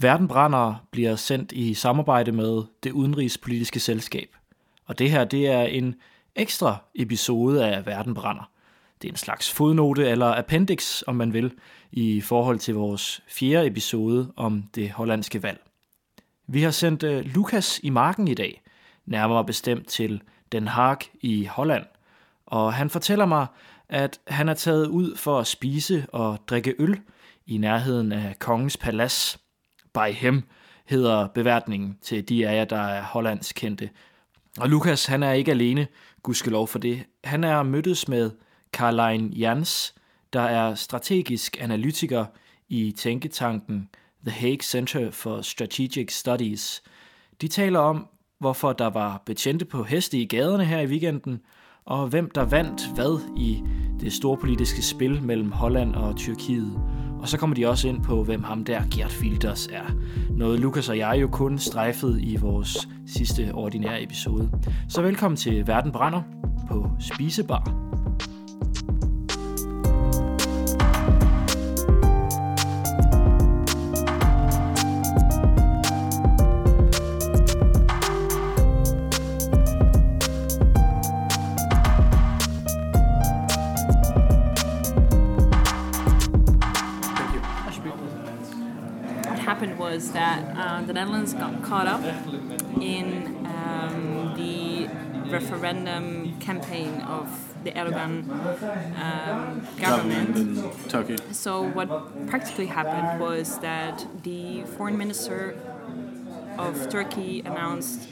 Verden 0.00 0.28
brænder 0.28 0.74
bliver 0.90 1.16
sendt 1.16 1.52
i 1.52 1.74
samarbejde 1.74 2.32
med 2.32 2.62
det 2.82 2.92
udenrigspolitiske 2.92 3.80
selskab. 3.80 4.36
Og 4.86 4.98
det 4.98 5.10
her, 5.10 5.24
det 5.24 5.48
er 5.48 5.62
en 5.62 5.94
ekstra 6.36 6.76
episode 6.94 7.66
af 7.66 7.86
Verden 7.86 8.14
brænder. 8.14 8.50
Det 9.02 9.08
er 9.08 9.12
en 9.12 9.16
slags 9.16 9.52
fodnote 9.52 10.08
eller 10.08 10.38
appendix, 10.38 11.02
om 11.06 11.16
man 11.16 11.32
vil, 11.32 11.52
i 11.92 12.20
forhold 12.20 12.58
til 12.58 12.74
vores 12.74 13.22
fjerde 13.28 13.66
episode 13.66 14.32
om 14.36 14.64
det 14.74 14.90
hollandske 14.90 15.42
valg. 15.42 15.60
Vi 16.46 16.62
har 16.62 16.70
sendt 16.70 17.02
øh, 17.02 17.24
Lukas 17.24 17.80
i 17.82 17.90
marken 17.90 18.28
i 18.28 18.34
dag, 18.34 18.62
nærmere 19.06 19.44
bestemt 19.44 19.88
til 19.88 20.22
Den 20.52 20.68
Haag 20.68 20.98
i 21.20 21.44
Holland, 21.44 21.84
og 22.46 22.74
han 22.74 22.90
fortæller 22.90 23.26
mig, 23.26 23.46
at 23.88 24.20
han 24.26 24.48
er 24.48 24.54
taget 24.54 24.86
ud 24.86 25.16
for 25.16 25.38
at 25.38 25.46
spise 25.46 26.06
og 26.12 26.38
drikke 26.48 26.74
øl 26.78 27.00
i 27.46 27.58
nærheden 27.58 28.12
af 28.12 28.38
kongens 28.38 28.76
palads. 28.76 29.47
By 29.98 30.12
him 30.12 30.42
hedder 30.86 31.28
beværtningen 31.28 31.98
til 32.02 32.28
de 32.28 32.48
af 32.48 32.56
jer, 32.56 32.64
der 32.64 32.80
er 32.80 33.02
hollandsk 33.02 33.56
kendte. 33.56 33.90
Og 34.58 34.68
Lukas, 34.68 35.06
han 35.06 35.22
er 35.22 35.32
ikke 35.32 35.50
alene, 35.50 35.86
gudskelov 36.22 36.68
for 36.68 36.78
det. 36.78 37.04
Han 37.24 37.44
er 37.44 37.62
mødtes 37.62 38.08
med 38.08 38.30
Caroline 38.72 39.28
Jans, 39.28 39.94
der 40.32 40.40
er 40.40 40.74
strategisk 40.74 41.56
analytiker 41.60 42.24
i 42.68 42.94
tænketanken 42.96 43.88
The 44.26 44.40
Hague 44.40 44.62
Center 44.62 45.10
for 45.10 45.42
Strategic 45.42 46.12
Studies. 46.12 46.82
De 47.40 47.48
taler 47.48 47.78
om, 47.78 48.06
hvorfor 48.38 48.72
der 48.72 48.90
var 48.90 49.22
betjente 49.26 49.64
på 49.64 49.82
heste 49.82 50.18
i 50.18 50.26
gaderne 50.26 50.64
her 50.64 50.80
i 50.80 50.86
weekenden, 50.86 51.40
og 51.84 52.08
hvem 52.08 52.30
der 52.30 52.44
vandt 52.44 52.94
hvad 52.94 53.20
i 53.36 53.62
det 54.00 54.12
storpolitiske 54.12 54.82
spil 54.82 55.22
mellem 55.22 55.52
Holland 55.52 55.94
og 55.94 56.16
Tyrkiet. 56.16 56.80
Og 57.20 57.28
så 57.28 57.38
kommer 57.38 57.56
de 57.56 57.66
også 57.66 57.88
ind 57.88 58.02
på, 58.02 58.24
hvem 58.24 58.42
ham 58.42 58.64
der 58.64 58.82
Gert 58.90 59.12
Filters 59.12 59.66
er. 59.66 59.92
Noget 60.30 60.60
Lukas 60.60 60.88
og 60.88 60.98
jeg 60.98 61.18
jo 61.20 61.28
kun 61.28 61.58
strejfede 61.58 62.22
i 62.22 62.36
vores 62.36 62.88
sidste 63.06 63.50
ordinære 63.54 64.02
episode. 64.02 64.50
Så 64.88 65.02
velkommen 65.02 65.36
til 65.36 65.66
Verden 65.66 65.92
Brænder 65.92 66.22
på 66.68 66.90
Spisebar. 67.00 67.97
Caught 91.68 91.86
up 91.86 92.02
in 92.80 93.46
um, 93.46 94.34
the 94.36 94.88
referendum 95.30 96.38
campaign 96.40 97.00
of 97.02 97.26
the 97.64 97.72
Erdogan 97.72 98.28
um, 98.98 99.66
government. 99.78 100.36
in 100.36 100.70
Turkey. 100.88 101.16
So 101.32 101.62
what 101.62 101.88
practically 102.28 102.66
happened 102.66 103.20
was 103.20 103.58
that 103.58 104.06
the 104.22 104.62
foreign 104.76 104.96
minister 104.96 105.54
of 106.56 106.88
Turkey 106.88 107.40
announced 107.40 108.08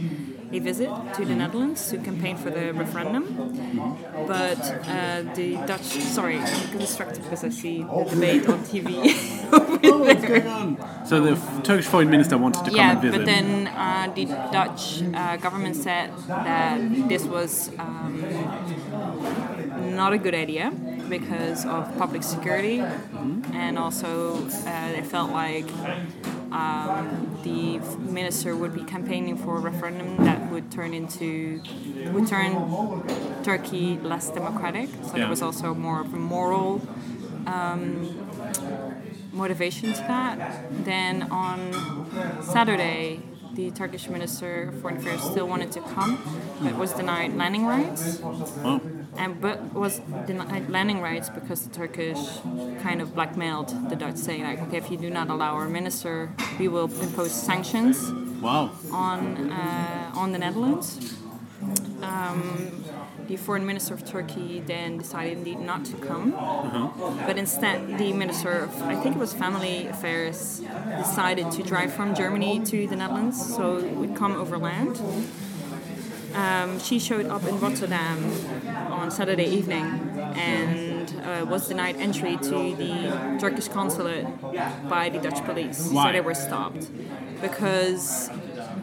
a 0.52 0.58
visit 0.58 0.90
to 1.14 1.24
the 1.24 1.34
Netherlands 1.34 1.90
to 1.90 1.98
campaign 1.98 2.36
for 2.36 2.50
the 2.50 2.72
referendum. 2.72 3.24
But 4.26 4.60
uh, 4.86 5.22
the 5.34 5.56
Dutch, 5.66 5.82
sorry, 5.82 6.38
I'm 6.38 6.78
distracted 6.78 7.22
because 7.24 7.44
I 7.44 7.48
see 7.50 7.82
the 7.82 8.04
debate 8.10 8.48
on 8.48 8.60
TV. 8.60 8.86
oh? 9.52 11.04
So 11.06 11.20
the 11.20 11.62
Turkish 11.62 11.86
foreign 11.86 12.10
minister 12.10 12.38
wanted 12.38 12.64
to 12.64 12.70
come 12.70 12.76
yeah, 12.76 12.92
and 12.92 13.00
visit. 13.00 13.16
but 13.16 13.26
then 13.26 13.68
uh, 13.68 14.12
the 14.14 14.24
Dutch 14.26 15.02
uh, 15.14 15.36
government 15.36 15.76
said 15.76 16.10
that 16.28 17.08
this 17.08 17.24
was 17.24 17.70
um, 17.78 18.20
not 19.94 20.12
a 20.12 20.18
good 20.18 20.34
idea 20.34 20.72
because 21.08 21.64
of 21.64 21.96
public 21.98 22.22
security, 22.22 22.80
and 23.52 23.78
also 23.78 24.46
uh, 24.46 24.92
they 24.92 25.02
felt 25.02 25.30
like 25.30 25.68
um, 26.50 27.35
the 27.46 27.78
minister 28.18 28.56
would 28.56 28.74
be 28.74 28.82
campaigning 28.82 29.36
for 29.36 29.56
a 29.58 29.60
referendum 29.60 30.16
that 30.24 30.50
would 30.50 30.70
turn 30.70 30.92
into 31.00 31.62
would 32.12 32.26
turn 32.26 32.52
Turkey 33.44 33.98
less 34.12 34.26
democratic. 34.30 34.88
So 35.02 35.12
Yeah. 35.12 35.20
there 35.20 35.28
was 35.36 35.42
also 35.42 35.74
more 35.74 36.00
of 36.00 36.12
a 36.12 36.16
moral 36.36 36.80
um, 37.46 37.84
motivation 39.32 39.92
to 39.92 40.02
that. 40.14 40.36
Then 40.84 41.14
on 41.30 41.58
Saturday, 42.42 43.22
the 43.56 43.70
Turkish 43.70 44.08
Minister 44.08 44.68
of 44.68 44.80
Foreign 44.80 44.98
Affairs 44.98 45.22
still 45.22 45.48
wanted 45.48 45.72
to 45.72 45.80
come, 45.80 46.12
but 46.62 46.76
was 46.76 46.92
denied 46.92 47.34
landing 47.34 47.66
rights. 47.66 48.20
oh, 48.22 48.80
And 49.16 49.40
but 49.40 49.72
was 49.72 50.00
denied 50.26 50.68
landing 50.68 51.00
rights 51.00 51.30
because 51.30 51.66
the 51.66 51.74
Turkish 51.74 52.18
kind 52.82 53.00
of 53.00 53.14
blackmailed 53.14 53.68
the 53.88 53.96
Dutch, 53.96 54.16
saying 54.16 54.42
like, 54.44 54.60
okay, 54.64 54.76
if 54.76 54.90
you 54.90 54.98
do 54.98 55.08
not 55.08 55.30
allow 55.30 55.54
our 55.54 55.68
minister, 55.68 56.30
we 56.58 56.68
will 56.68 56.90
impose 57.00 57.32
sanctions 57.32 57.96
wow. 58.42 58.70
on 58.92 59.50
uh, 59.50 60.12
on 60.14 60.32
the 60.32 60.38
Netherlands. 60.38 61.14
Um, 62.02 62.84
the 63.28 63.36
foreign 63.36 63.66
minister 63.66 63.94
of 63.94 64.04
Turkey 64.04 64.60
then 64.60 64.98
decided 64.98 65.38
indeed 65.38 65.60
not 65.60 65.84
to 65.86 65.96
come, 65.96 66.30
but 67.26 67.36
instead 67.38 67.98
the 67.98 68.12
minister 68.12 68.50
of 68.50 68.82
I 68.82 68.94
think 68.96 69.16
it 69.16 69.18
was 69.18 69.32
family 69.32 69.86
affairs 69.86 70.62
decided 70.98 71.50
to 71.52 71.62
drive 71.62 71.92
from 71.92 72.14
Germany 72.14 72.64
to 72.66 72.86
the 72.86 72.96
Netherlands, 72.96 73.54
so 73.54 73.78
it 73.78 73.94
would 73.94 74.14
come 74.16 74.36
overland. 74.36 75.00
Um, 76.34 76.78
she 76.78 76.98
showed 76.98 77.26
up 77.26 77.44
in 77.44 77.58
Rotterdam 77.58 78.18
on 78.92 79.10
Saturday 79.10 79.46
evening 79.46 79.86
and 80.36 81.10
uh, 81.24 81.46
was 81.46 81.68
denied 81.68 81.96
entry 81.96 82.36
to 82.36 82.76
the 82.76 83.38
Turkish 83.40 83.68
consulate 83.68 84.26
by 84.86 85.08
the 85.08 85.18
Dutch 85.18 85.42
police. 85.44 85.88
Why? 85.88 86.08
So 86.08 86.12
they 86.12 86.20
were 86.20 86.34
stopped 86.34 86.90
because 87.40 88.30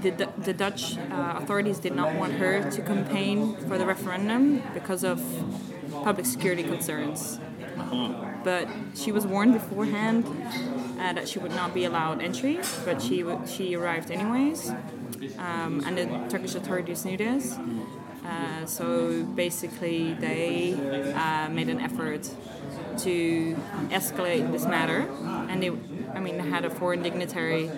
the, 0.01 0.29
the 0.37 0.53
Dutch 0.53 0.97
uh, 0.97 1.35
authorities 1.37 1.79
did 1.79 1.95
not 1.95 2.15
want 2.15 2.33
her 2.33 2.69
to 2.71 2.81
campaign 2.81 3.55
for 3.67 3.77
the 3.77 3.85
referendum 3.85 4.63
because 4.73 5.03
of 5.03 5.21
public 6.03 6.25
security 6.25 6.63
concerns. 6.63 7.39
But 8.43 8.67
she 8.95 9.11
was 9.11 9.25
warned 9.25 9.53
beforehand 9.53 10.25
uh, 10.99 11.13
that 11.13 11.27
she 11.27 11.39
would 11.39 11.55
not 11.55 11.73
be 11.73 11.85
allowed 11.85 12.21
entry, 12.21 12.59
but 12.85 13.01
she 13.01 13.23
she 13.47 13.75
arrived 13.75 14.11
anyways, 14.11 14.69
um, 15.37 15.81
and 15.85 15.97
the 15.97 16.05
Turkish 16.29 16.55
authorities 16.55 17.05
knew 17.05 17.17
this. 17.17 17.57
Uh, 18.25 18.65
so 18.65 19.23
basically, 19.23 20.13
they 20.13 20.73
uh, 21.15 21.49
made 21.49 21.69
an 21.69 21.79
effort 21.81 22.29
to 22.99 23.55
escalate 23.89 24.51
this 24.51 24.65
matter, 24.65 25.01
and 25.49 25.61
they, 25.61 25.71
I 26.13 26.19
mean, 26.19 26.37
they 26.37 26.49
had 26.49 26.63
a 26.63 26.69
foreign 26.69 27.01
dignitary 27.01 27.69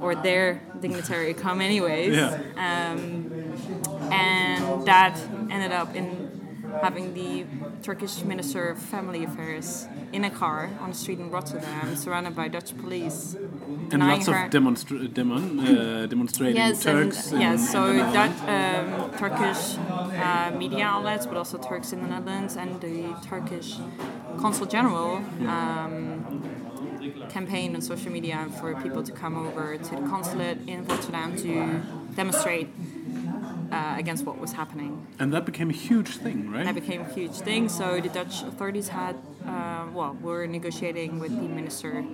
or 0.00 0.14
their 0.14 0.60
dignitary 0.80 1.34
come 1.34 1.60
anyways, 1.60 2.14
Yeah. 2.16 2.38
um, 2.56 3.30
and 4.12 4.84
that 4.86 5.18
ended 5.50 5.72
up 5.72 5.94
in 5.94 6.06
having 6.82 7.14
the 7.14 7.44
Turkish 7.82 8.22
Minister 8.24 8.68
of 8.70 8.78
Family 8.78 9.22
Affairs 9.24 9.86
in 10.12 10.24
a 10.24 10.30
car 10.30 10.70
on 10.80 10.90
the 10.90 10.96
street 10.96 11.18
in 11.20 11.30
Rotterdam, 11.30 11.94
surrounded 11.96 12.34
by 12.34 12.48
Dutch 12.48 12.76
police. 12.76 13.36
And 13.92 14.00
lots 14.06 14.26
of 14.28 14.34
demonstra- 14.50 15.12
demon, 15.12 15.60
uh, 15.60 16.06
demonstrating 16.06 16.56
Yes, 16.56 16.82
Turks. 16.82 17.30
and, 17.32 17.40
yes. 17.40 17.70
So 17.70 17.92
that 17.92 18.32
um, 18.56 19.10
Turkish 19.18 19.76
uh, 19.78 20.50
media 20.58 20.84
outlets, 20.84 21.26
but 21.26 21.36
also 21.36 21.58
Turks 21.58 21.92
in 21.92 22.00
the 22.02 22.08
Netherlands 22.08 22.56
and 22.56 22.80
the 22.80 23.14
Turkish 23.28 23.76
Consul 24.38 24.66
General 24.66 25.16
um, 25.48 26.13
campaigned 27.34 27.74
on 27.74 27.82
social 27.82 28.12
media 28.12 28.38
for 28.60 28.68
people 28.80 29.02
to 29.02 29.10
come 29.10 29.34
over 29.46 29.76
to 29.76 29.90
the 29.98 30.04
consulate 30.14 30.58
in 30.68 30.78
Rotterdam 30.86 31.36
to 31.44 31.52
demonstrate 32.14 32.68
uh, 33.72 33.96
against 34.02 34.24
what 34.24 34.38
was 34.38 34.52
happening. 34.52 34.92
And 35.18 35.32
that 35.34 35.44
became 35.44 35.68
a 35.68 35.78
huge 35.88 36.12
thing, 36.24 36.38
right? 36.52 36.64
That 36.64 36.76
became 36.76 37.00
a 37.00 37.12
huge 37.18 37.36
thing. 37.48 37.68
So 37.68 38.00
the 38.00 38.08
Dutch 38.08 38.34
authorities 38.50 38.88
had, 39.00 39.16
uh, 39.44 39.86
well, 39.92 40.16
were 40.22 40.46
negotiating 40.46 41.18
with 41.18 41.32
the 41.42 41.48
minister 41.60 42.04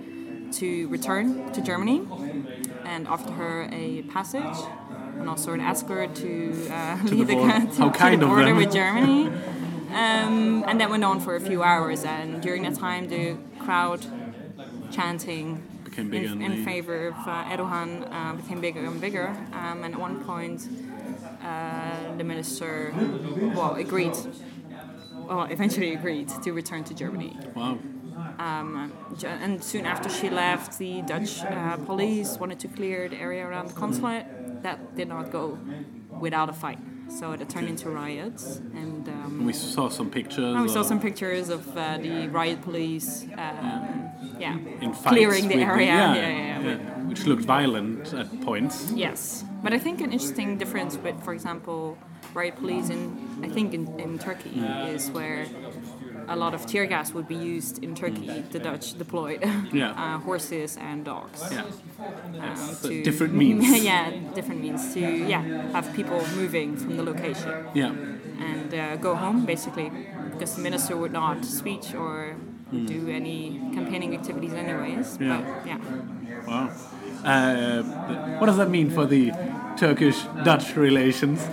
to 0.59 0.67
return 0.87 1.25
to 1.55 1.61
Germany 1.61 1.99
and 2.83 3.07
offered 3.07 3.33
her 3.41 3.69
a 3.71 4.01
passage 4.15 4.57
and 5.19 5.29
also 5.29 5.53
an 5.53 5.61
escort 5.61 6.15
to 6.15 6.31
uh, 6.71 6.97
lead 7.11 7.27
the, 7.27 7.35
border. 7.35 7.59
to, 7.59 7.91
to 7.91 8.17
the 8.17 8.25
border 8.25 8.55
with 8.55 8.71
Germany. 8.73 9.31
Um, 9.91 10.63
and 10.69 10.79
that 10.79 10.89
went 10.89 11.03
on 11.03 11.19
for 11.19 11.35
a 11.35 11.41
few 11.41 11.63
hours. 11.63 12.05
And 12.05 12.41
during 12.41 12.61
that 12.63 12.75
time, 12.75 13.09
the 13.09 13.35
crowd 13.59 13.99
chanting 14.91 15.63
in, 15.97 16.41
in 16.41 16.65
favor 16.65 17.07
of 17.07 17.15
uh, 17.27 17.43
Erdogan 17.45 18.07
uh, 18.11 18.33
became 18.33 18.61
bigger 18.61 18.83
and 18.85 18.99
bigger. 19.01 19.27
Um, 19.53 19.83
and 19.83 19.93
at 19.93 19.99
one 19.99 20.23
point, 20.23 20.67
uh, 21.43 22.15
the 22.17 22.23
minister, 22.23 22.93
well, 23.55 23.75
agreed, 23.75 24.15
well, 25.27 25.43
eventually 25.43 25.93
agreed 25.93 26.29
to 26.43 26.53
return 26.53 26.83
to 26.85 26.93
Germany. 26.93 27.37
Wow. 27.55 27.79
Um, 28.39 28.91
and 29.23 29.63
soon 29.63 29.85
after 29.85 30.09
she 30.09 30.29
left, 30.29 30.77
the 30.77 31.01
Dutch 31.01 31.41
uh, 31.43 31.77
police 31.77 32.37
wanted 32.37 32.59
to 32.59 32.67
clear 32.67 33.09
the 33.09 33.17
area 33.17 33.45
around 33.45 33.67
the 33.69 33.73
consulate. 33.73 34.25
That 34.63 34.95
did 34.95 35.07
not 35.07 35.31
go 35.31 35.57
without 36.19 36.49
a 36.49 36.53
fight. 36.53 36.79
So 37.09 37.33
it 37.33 37.49
turned 37.49 37.67
into 37.67 37.89
riots, 37.89 38.61
and 38.73 39.07
um, 39.09 39.45
We 39.45 39.51
saw 39.53 39.89
some 39.89 40.09
pictures. 40.09 40.45
and 40.55 40.61
we 40.61 40.69
saw 40.69 40.81
some 40.81 40.99
pictures 40.99 41.49
of 41.49 41.75
uh, 41.77 41.97
the 41.97 42.29
riot 42.29 42.61
police, 42.61 43.25
um, 43.37 44.10
yeah, 44.41 44.57
in 44.85 44.91
fights 44.93 45.07
clearing 45.07 45.47
the 45.47 45.55
area. 45.71 45.85
yeah, 45.85 46.13
yeah, 46.15 46.27
yeah, 46.29 46.59
yeah. 46.69 46.77
which 47.09 47.25
looked 47.25 47.45
violent 47.45 48.13
at 48.13 48.27
points. 48.41 48.91
Yes, 49.05 49.43
but 49.63 49.71
I 49.73 49.79
think 49.79 50.01
an 50.01 50.11
interesting 50.11 50.57
difference 50.57 50.97
with, 50.97 51.17
for 51.23 51.33
example, 51.33 51.97
riot 52.33 52.55
police 52.55 52.89
in 52.89 53.01
I 53.43 53.49
think 53.49 53.73
in, 53.73 53.99
in 53.99 54.19
Turkey 54.19 54.59
is 54.95 55.09
where 55.11 55.45
a 56.27 56.35
lot 56.35 56.53
of 56.53 56.65
tear 56.65 56.85
gas 56.85 57.13
would 57.13 57.27
be 57.27 57.35
used 57.35 57.83
in 57.83 57.95
Turkey. 57.95 58.43
The 58.51 58.59
Dutch 58.59 58.97
deployed 58.97 59.41
Yeah. 59.73 59.91
uh, 59.91 60.17
horses 60.19 60.77
and 60.77 61.03
dogs. 61.03 61.41
Yeah, 61.51 62.55
so 62.55 62.89
to- 62.89 63.03
different 63.03 63.33
means. 63.33 63.65
yeah, 63.91 64.11
different 64.33 64.61
means 64.61 64.93
to 64.93 64.99
yeah 64.99 65.41
have 65.75 65.93
people 65.93 66.19
moving 66.35 66.77
from 66.77 66.97
the 66.97 67.03
location 67.03 67.51
yeah, 67.73 67.91
and 68.39 68.73
uh, 68.73 68.95
go 68.97 69.15
home 69.15 69.45
basically 69.45 69.91
because 70.31 70.55
the 70.55 70.61
minister 70.61 70.95
would 70.95 71.11
not 71.11 71.43
speak 71.45 71.83
or 71.95 72.35
do 72.71 73.09
any 73.09 73.59
campaigning 73.73 74.13
activities 74.15 74.53
anyways. 74.53 75.17
Yeah. 75.19 75.41
But 75.41 75.67
yeah. 75.67 76.47
wow. 76.47 76.71
Uh, 77.23 77.83
what 78.39 78.47
does 78.47 78.57
that 78.57 78.69
mean 78.69 78.89
for 78.89 79.05
the 79.05 79.31
Turkish-Dutch 79.77 80.75
relations? 80.75 81.45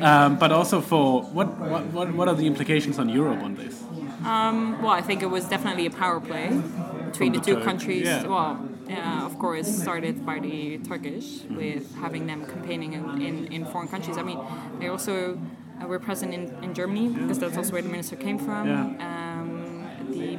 Um, 0.00 0.38
but 0.38 0.52
also 0.52 0.80
for 0.80 1.22
what, 1.22 1.48
what 1.58 2.12
what 2.14 2.28
are 2.28 2.34
the 2.34 2.46
implications 2.46 2.98
on 2.98 3.08
Europe 3.08 3.42
on 3.42 3.54
this? 3.54 3.82
Well, 4.22 4.94
I 5.00 5.02
think 5.02 5.22
it 5.22 5.30
was 5.30 5.44
definitely 5.48 5.86
a 5.86 5.90
power 5.90 6.20
play 6.20 6.48
between 7.06 7.32
the 7.32 7.38
the 7.38 7.44
two 7.44 7.54
Turk- 7.54 7.64
countries. 7.64 8.06
yeah. 8.06 8.26
Well, 8.26 8.68
uh, 8.90 9.26
of 9.26 9.38
course, 9.38 9.66
started 9.66 10.24
by 10.24 10.38
the 10.38 10.78
Turkish 10.78 11.42
with 11.50 11.94
having 11.96 12.26
them 12.26 12.46
campaigning 12.46 12.92
in, 12.92 13.04
in, 13.20 13.46
in 13.52 13.64
foreign 13.66 13.88
countries. 13.88 14.16
I 14.16 14.22
mean, 14.22 14.38
they 14.78 14.88
also 14.88 15.38
uh, 15.82 15.86
were 15.86 15.98
present 15.98 16.32
in, 16.34 16.42
in 16.62 16.72
Germany 16.74 17.08
because 17.08 17.38
that's 17.38 17.56
also 17.56 17.72
where 17.72 17.82
the 17.82 17.88
minister 17.88 18.16
came 18.16 18.38
from. 18.38 18.68
Yeah. 18.68 18.82
Um, 19.06 19.25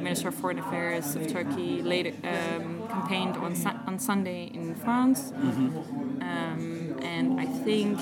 Minister 0.08 0.28
of 0.28 0.34
Foreign 0.36 0.58
Affairs 0.58 1.14
of 1.16 1.26
Turkey 1.28 1.82
later 1.82 2.12
um, 2.24 2.88
campaigned 2.88 3.36
on, 3.36 3.54
Su- 3.54 3.78
on 3.86 3.98
Sunday 3.98 4.44
in 4.54 4.74
France. 4.74 5.32
Um, 5.32 6.98
and 7.02 7.38
I 7.38 7.44
think 7.44 7.98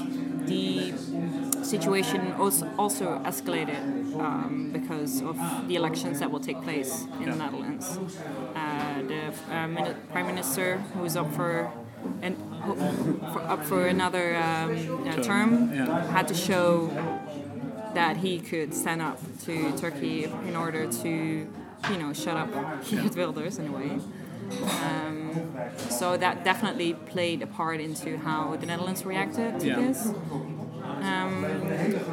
the 0.47 0.93
situation 1.65 2.33
also, 2.35 2.71
also 2.79 3.19
escalated 3.25 3.81
um, 4.21 4.71
because 4.73 5.21
of 5.21 5.37
the 5.67 5.75
elections 5.75 6.21
that 6.21 6.31
will 6.31 6.39
take 6.39 6.63
place 6.63 7.07
in 7.21 7.29
the 7.29 7.35
Netherlands. 7.35 7.99
Uh, 8.55 9.03
the 9.03 9.35
uh, 9.51 9.67
mini- 9.67 9.95
Prime 10.13 10.27
Minister, 10.27 10.79
who 10.95 11.05
is 11.05 11.17
up 11.17 11.33
for 11.35 11.73
and 12.23 12.37
for, 13.33 13.41
up 13.41 13.65
for 13.65 13.87
another 13.89 14.37
um, 14.37 15.09
uh, 15.09 15.23
term, 15.25 15.75
yeah. 15.75 16.07
had 16.13 16.29
to 16.29 16.35
show 16.35 16.89
that 17.95 18.19
he 18.19 18.39
could 18.39 18.75
stand 18.75 19.03
up 19.03 19.19
to 19.45 19.77
Turkey 19.77 20.25
in 20.25 20.55
order 20.55 20.87
to, 21.03 21.49
you 21.91 21.99
know, 21.99 22.13
shut 22.13 22.37
up 22.37 22.51
Geert 22.91 23.17
Wilders 23.17 23.59
in 23.59 23.69
a 23.69 23.73
way. 23.73 23.99
Um, 24.85 25.55
so 25.91 26.17
that 26.17 26.45
definitely 26.45 26.95
played 26.95 27.43
a 27.43 27.47
part 27.47 27.81
into 27.81 28.17
how 28.19 28.57
the 28.57 28.67
Netherlands 28.67 29.05
reacted 29.05 29.61
to 29.61 29.67
Yeah. 29.67 29.77
this. 29.81 30.07
Um, 30.07 31.45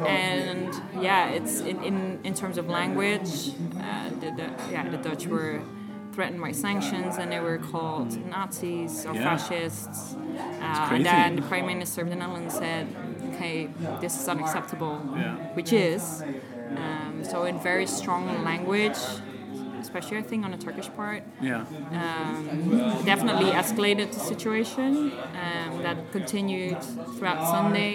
and 0.06 0.74
yeah, 1.00 1.28
it's 1.28 1.60
in, 1.60 1.82
in, 1.82 2.20
in 2.24 2.34
terms 2.34 2.58
of 2.58 2.68
language, 2.68 3.52
uh, 3.80 4.10
the, 4.20 4.30
the, 4.36 4.50
yeah, 4.70 4.88
the 4.88 4.98
Dutch 4.98 5.26
were 5.26 5.62
threatened 6.12 6.40
by 6.40 6.52
sanctions 6.52 7.16
and 7.16 7.30
they 7.30 7.40
were 7.40 7.58
called 7.58 8.16
Nazis 8.28 9.06
or 9.06 9.14
Yeah. 9.14 9.22
fascists. 9.36 10.14
Uh, 10.60 10.88
and 10.92 11.06
then 11.06 11.36
the 11.36 11.42
Prime 11.42 11.66
Minister 11.66 12.02
of 12.02 12.08
the 12.10 12.16
Netherlands 12.16 12.54
said, 12.54 12.88
okay, 13.34 13.68
this 14.00 14.20
is 14.20 14.28
unacceptable, 14.28 15.00
Yeah. 15.16 15.36
which 15.54 15.72
is. 15.72 16.22
Um, 16.76 17.22
so 17.22 17.44
in 17.44 17.58
very 17.60 17.86
strong 17.86 18.42
language, 18.44 18.98
especially 19.86 20.16
I 20.18 20.22
think 20.30 20.40
on 20.46 20.50
the 20.56 20.62
Turkish 20.68 20.88
part, 20.98 21.22
Yeah, 21.40 21.64
um, 22.02 23.04
definitely 23.12 23.50
escalated 23.62 24.08
the 24.16 24.22
situation. 24.32 24.90
Um, 25.44 25.74
that 25.84 25.96
continued 26.12 26.82
throughout 27.16 27.40
Sunday, 27.54 27.92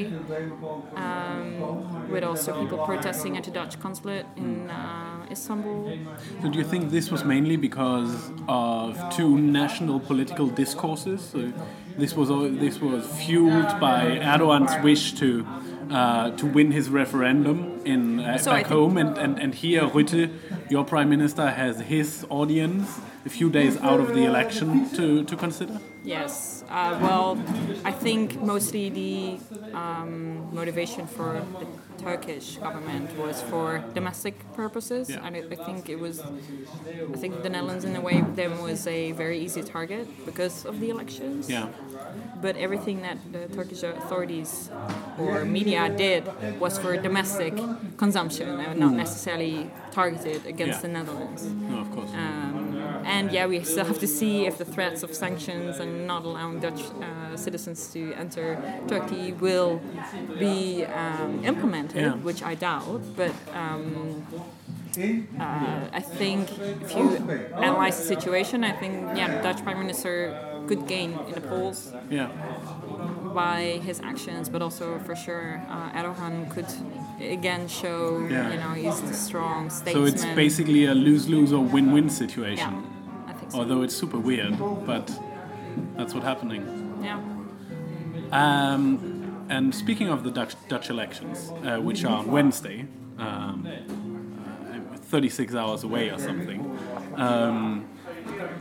um, 0.96 2.10
with 2.12 2.24
also 2.24 2.50
people 2.62 2.80
protesting 2.92 3.38
at 3.38 3.44
the 3.44 3.52
Dutch 3.52 3.80
consulate 3.80 4.26
in 4.38 4.70
uh, 4.70 5.26
Istanbul. 5.32 5.98
So 6.42 6.50
do 6.52 6.58
you 6.62 6.68
think 6.72 6.92
this 6.92 7.08
was 7.14 7.24
mainly 7.24 7.58
because 7.58 8.14
of 8.48 8.90
two 9.18 9.32
national 9.38 10.00
political 10.00 10.48
discourses? 10.48 11.20
So 11.32 11.52
this 11.98 12.16
was 12.16 12.30
this 12.66 12.80
was 12.80 13.02
fueled 13.22 13.72
by 13.80 14.02
Erdogan's 14.34 14.76
wish 14.84 15.14
to 15.22 15.46
uh, 15.92 16.32
to 16.32 16.46
win 16.46 16.72
his 16.72 16.90
referendum 16.90 17.82
in 17.86 18.20
uh, 18.20 18.38
So 18.38 18.52
back 18.52 18.68
home, 18.68 18.98
and, 18.98 19.18
and, 19.18 19.40
and 19.40 19.54
here 19.54 19.82
Rutte, 19.84 20.32
your 20.70 20.86
prime 20.86 21.10
minister, 21.10 21.50
has 21.50 21.80
his 21.80 22.26
audience 22.30 23.00
a 23.26 23.30
few 23.30 23.50
days 23.50 23.78
out 23.78 24.00
of 24.00 24.14
the 24.14 24.26
election 24.26 24.90
to, 24.92 25.24
to 25.26 25.36
consider. 25.36 25.80
Yes. 26.04 26.64
Uh, 26.70 26.98
well, 27.02 27.38
I 27.84 27.92
think 27.92 28.42
mostly 28.42 28.90
the 28.90 29.40
um, 29.74 30.54
motivation 30.54 31.08
for 31.08 31.46
the 31.60 31.66
Turkish 32.08 32.48
government 32.66 33.08
was 33.24 33.42
for 33.52 33.68
domestic 33.94 34.36
purposes, 34.62 35.04
Yeah. 35.10 35.26
and 35.26 35.32
I, 35.36 35.42
I 35.56 35.58
think 35.68 35.80
it 35.90 36.00
was. 36.06 36.16
I 37.16 37.18
think 37.24 37.34
the 37.46 37.50
Netherlands, 37.56 37.84
in 37.90 37.96
a 37.96 38.04
way, 38.10 38.18
then 38.40 38.52
was 38.70 38.82
a 38.88 39.12
very 39.24 39.38
easy 39.46 39.64
target 39.76 40.06
because 40.30 40.56
of 40.70 40.80
the 40.82 40.90
elections. 40.96 41.50
Yeah, 41.50 41.68
But 42.46 42.54
everything 42.66 42.98
that 43.08 43.18
the 43.36 43.44
Turkish 43.58 43.82
authorities 43.84 44.52
or 45.24 45.34
media 45.58 45.82
did 46.06 46.24
was 46.64 46.74
for 46.82 46.92
domestic 47.10 47.54
consumption 48.04 48.48
and 48.66 48.80
not 48.80 48.94
necessarily 49.04 49.56
targeted 49.92 50.42
against. 50.54 50.78
Yeah. 50.78 50.82
the 50.86 50.92
Netherlands. 50.98 51.42
no, 51.70 51.76
of 51.86 51.90
course. 51.96 52.12
Um, 52.24 52.39
and 53.20 53.32
yeah, 53.32 53.46
we 53.48 53.64
still 53.64 53.86
have 53.86 54.00
to 54.00 54.08
see 54.08 54.46
if 54.50 54.58
the 54.58 54.66
threats 54.66 55.04
of 55.04 55.14
sanctions 55.14 55.80
and 55.80 56.08
not 56.08 56.24
allowing 56.24 56.60
Dutch 56.66 56.82
uh, 56.82 57.36
citizens 57.36 57.80
to 57.94 58.02
enter 58.14 58.48
Turkey 58.88 59.34
will 59.34 59.82
be 60.46 60.86
um, 60.86 61.44
implemented, 61.52 62.02
Yeah. 62.02 62.14
which 62.28 62.42
I 62.52 62.56
doubt. 62.56 63.02
But 63.22 63.34
um, 63.54 64.24
uh, 64.98 66.00
I 66.00 66.02
think 66.20 66.44
if 66.84 66.96
you 66.98 67.06
analyze 67.68 67.98
the 68.02 68.08
situation, 68.16 68.64
I 68.64 68.74
think 68.82 68.94
yeah, 69.20 69.28
the 69.36 69.42
Dutch 69.48 69.62
Prime 69.66 69.80
Minister 69.80 70.14
could 70.68 70.88
gain 70.88 71.10
in 71.28 71.34
the 71.34 71.42
polls 71.42 71.80
yeah, 72.12 72.30
by 73.34 73.60
his 73.88 74.00
actions, 74.12 74.50
but 74.54 74.62
also 74.62 75.00
for 75.06 75.16
sure 75.16 75.62
uh, 75.76 75.98
Erdogan 76.00 76.36
could 76.54 76.70
again 77.38 77.68
show 77.68 78.02
Yeah. 78.30 78.52
you 78.52 78.58
know 78.64 78.74
he's 78.84 79.02
the 79.02 79.14
strong 79.28 79.70
state. 79.70 79.94
so 79.94 80.04
it's 80.06 80.26
basically 80.46 80.86
a 80.86 80.94
lose-lose 81.08 81.52
or 81.58 81.64
win-win 81.76 82.10
situation. 82.10 82.74
yeah, 82.74 82.78
I 82.78 82.82
think 82.82 82.86
so. 82.86 82.99
Although 83.54 83.82
it's 83.82 83.96
super 83.96 84.20
weird, 84.20 84.58
but 84.86 85.08
that's 85.96 86.14
what's 86.14 86.26
happening. 86.26 86.64
yeah. 87.04 87.20
Um, 88.32 89.46
and 89.50 89.74
speaking 89.74 90.10
of 90.10 90.24
the 90.24 90.30
Dutch, 90.32 90.54
Dutch 90.68 90.90
elections, 90.92 91.52
uh, 91.64 91.80
which 91.80 92.04
are 92.06 92.18
on 92.20 92.30
Wednesday, 92.32 92.86
um, 93.18 93.68
uh, 93.68 94.98
36 94.98 95.56
hours 95.56 95.84
away 95.84 96.10
or 96.10 96.20
something, 96.20 96.78
um, 97.16 97.90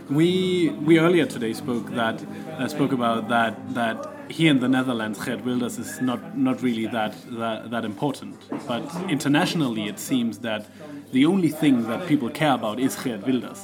we 0.09 0.71
we 0.71 0.99
earlier 0.99 1.27
today 1.27 1.53
spoke 1.53 1.91
that 1.91 2.25
uh, 2.59 2.67
spoke 2.69 2.93
about 2.93 3.29
that 3.29 3.75
that 3.75 4.07
here 4.31 4.51
in 4.51 4.61
the 4.61 4.69
Netherlands, 4.69 5.23
Geert 5.23 5.45
Wilders 5.45 5.79
is 5.79 6.01
not 6.01 6.37
not 6.37 6.63
really 6.63 6.87
that, 6.87 7.15
that 7.39 7.71
that 7.71 7.85
important, 7.85 8.37
but 8.67 8.85
internationally 9.09 9.89
it 9.89 9.99
seems 9.99 10.39
that 10.39 10.67
the 11.13 11.27
only 11.27 11.49
thing 11.49 11.87
that 11.89 12.07
people 12.09 12.31
care 12.31 12.53
about 12.53 12.79
is 12.81 12.97
Geert 12.97 13.27
Wilders. 13.27 13.61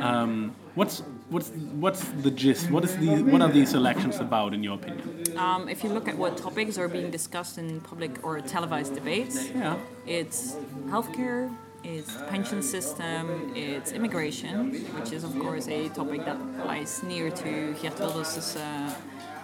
Um, 0.00 0.54
what's 0.74 1.02
what's 1.28 1.50
what's 1.80 2.02
the 2.22 2.30
gist? 2.30 2.70
What 2.70 2.84
is 2.84 2.96
the 2.96 3.22
what 3.22 3.42
are 3.42 3.50
these 3.50 3.74
elections 3.74 4.16
about, 4.20 4.54
in 4.54 4.62
your 4.62 4.74
opinion? 4.74 5.24
Um, 5.36 5.68
if 5.68 5.84
you 5.84 5.90
look 5.90 6.08
at 6.08 6.16
what 6.16 6.36
topics 6.36 6.78
are 6.78 6.88
being 6.88 7.10
discussed 7.10 7.58
in 7.58 7.80
public 7.80 8.24
or 8.24 8.40
televised 8.40 8.94
debates, 8.94 9.48
Yeah. 9.54 9.76
it's 10.06 10.56
healthcare, 10.88 11.50
it's 11.84 12.14
the 12.14 12.24
pension 12.24 12.62
system, 12.62 13.52
it's 13.54 13.92
immigration, 13.92 14.72
which 14.98 15.12
is 15.12 15.24
of 15.24 15.32
course 15.38 15.68
a 15.68 15.88
topic 15.90 16.24
that 16.24 16.38
lies 16.66 17.02
near 17.02 17.30
to 17.30 17.74
Geert 17.82 17.98
Wilders' 18.00 18.56
uh, 18.56 18.94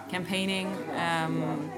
campaigning. 0.09 0.67
Um, 0.97 1.69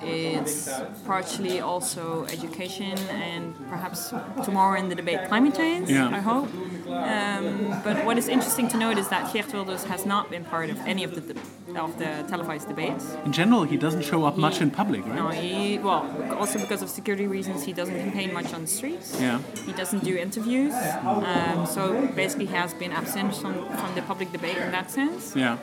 it's 0.00 0.68
partially 1.06 1.58
also 1.60 2.24
education 2.26 2.96
and 3.10 3.52
perhaps 3.68 4.12
tomorrow 4.44 4.78
in 4.78 4.88
the 4.88 4.94
debate 4.94 5.26
climate 5.28 5.54
change, 5.56 5.90
Yeah. 5.90 6.08
I 6.18 6.20
hope. 6.20 6.48
Um, 6.88 7.80
but 7.84 8.04
what 8.04 8.18
is 8.18 8.28
interesting 8.28 8.68
to 8.68 8.76
note 8.76 8.98
is 8.98 9.08
that 9.08 9.32
Geert 9.32 9.52
Wilders 9.52 9.84
has 9.84 10.06
not 10.06 10.30
been 10.30 10.44
part 10.44 10.70
of 10.70 10.78
any 10.86 11.04
of 11.04 11.14
the 11.14 11.36
of 11.76 11.98
the 11.98 12.24
televised 12.28 12.66
debates. 12.68 13.14
In 13.24 13.32
general, 13.32 13.62
he 13.62 13.76
doesn't 13.76 14.02
show 14.02 14.24
up 14.24 14.36
much 14.36 14.60
in 14.60 14.70
public, 14.70 15.04
right? 15.06 15.14
No, 15.14 15.28
he 15.28 15.78
well, 15.78 16.02
also 16.38 16.58
because 16.58 16.82
of 16.82 16.88
security 16.88 17.26
reasons, 17.26 17.64
he 17.64 17.72
doesn't 17.72 17.94
campaign 17.94 18.32
much 18.32 18.52
on 18.54 18.62
the 18.62 18.66
streets. 18.66 19.20
Yeah. 19.20 19.40
He 19.66 19.72
doesn't 19.72 20.02
do 20.02 20.16
interviews. 20.16 20.74
Um, 20.74 21.66
so 21.66 22.06
basically, 22.14 22.46
he 22.46 22.54
has 22.54 22.74
been 22.74 22.92
absent 22.92 23.34
from, 23.36 23.54
from 23.68 23.94
the 23.94 24.02
public 24.02 24.32
debate 24.32 24.56
in 24.56 24.72
that 24.72 24.90
sense. 24.90 25.36
Yeah. 25.36 25.58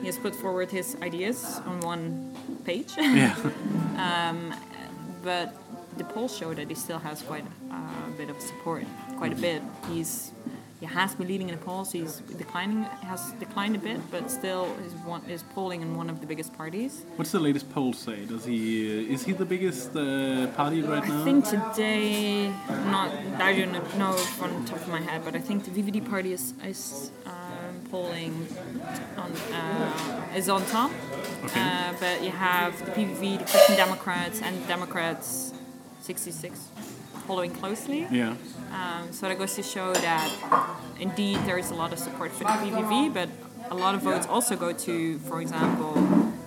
He 0.00 0.06
has 0.06 0.16
put 0.16 0.34
forward 0.34 0.70
his 0.70 0.96
ideas 1.02 1.60
on 1.66 1.80
one 1.80 2.34
page. 2.64 2.92
Yeah. 2.98 3.36
but 5.22 5.54
the 5.98 6.04
polls 6.04 6.36
show 6.36 6.54
that 6.54 6.68
he 6.68 6.74
still 6.74 6.98
has 6.98 7.20
quite 7.22 7.44
a 7.70 8.10
bit 8.16 8.30
of 8.30 8.40
support, 8.40 8.84
quite 9.18 9.32
a 9.32 9.36
bit. 9.36 9.62
He's 9.90 10.32
he 10.46 10.49
has 10.86 11.14
been 11.14 11.28
leading 11.28 11.48
in 11.48 11.58
the 11.58 11.64
polls. 11.64 11.92
He's 11.92 12.20
declining, 12.38 12.84
has 13.02 13.32
declined 13.32 13.76
a 13.76 13.78
bit, 13.78 14.00
but 14.10 14.30
still 14.30 14.64
is 14.86 14.94
one 15.04 15.22
is 15.28 15.42
polling 15.54 15.82
in 15.82 15.96
one 15.96 16.08
of 16.08 16.20
the 16.20 16.26
biggest 16.26 16.56
parties. 16.56 17.04
What's 17.16 17.32
the 17.32 17.40
latest 17.40 17.70
poll 17.70 17.92
say? 17.92 18.24
Does 18.24 18.44
he 18.44 18.60
uh, 19.08 19.14
is 19.14 19.24
he 19.24 19.32
the 19.32 19.44
biggest 19.44 19.94
uh, 19.94 20.46
party 20.56 20.82
right 20.82 21.06
now? 21.06 21.20
I 21.20 21.24
think 21.24 21.44
today, 21.44 22.48
not 22.96 23.10
I 23.40 23.52
don't 23.58 23.72
know 23.98 24.12
from 24.38 24.50
the 24.62 24.70
top 24.70 24.78
of 24.78 24.88
my 24.88 25.00
head, 25.00 25.24
but 25.24 25.34
I 25.34 25.40
think 25.40 25.64
the 25.64 25.70
VVD 25.70 26.08
party 26.08 26.32
is 26.32 26.54
is 26.64 27.10
um, 27.26 27.74
polling 27.90 28.46
on 29.16 29.30
uh, 29.52 30.36
is 30.36 30.48
on 30.48 30.64
top. 30.66 30.90
Okay. 31.44 31.60
Uh, 31.60 31.92
but 32.00 32.22
you 32.22 32.30
have 32.30 32.72
the 32.84 32.90
PVV, 32.92 33.38
the 33.38 33.44
Christian 33.44 33.76
Democrats, 33.76 34.42
and 34.42 34.54
Democrats, 34.68 35.52
66, 36.02 36.68
following 37.30 37.52
closely. 37.52 38.00
yeah. 38.10 38.34
Um, 38.78 39.12
so 39.12 39.28
that 39.28 39.38
goes 39.38 39.54
to 39.54 39.62
show 39.62 39.92
that 40.08 40.28
indeed 40.98 41.38
there 41.46 41.58
is 41.58 41.70
a 41.70 41.74
lot 41.82 41.92
of 41.92 41.98
support 42.06 42.30
for 42.32 42.44
the 42.44 42.56
PVV, 42.62 43.14
but 43.14 43.28
a 43.70 43.76
lot 43.84 43.94
of 43.94 44.00
votes 44.02 44.26
also 44.26 44.56
go 44.56 44.70
to, 44.72 44.94
for 45.28 45.40
example, 45.40 45.92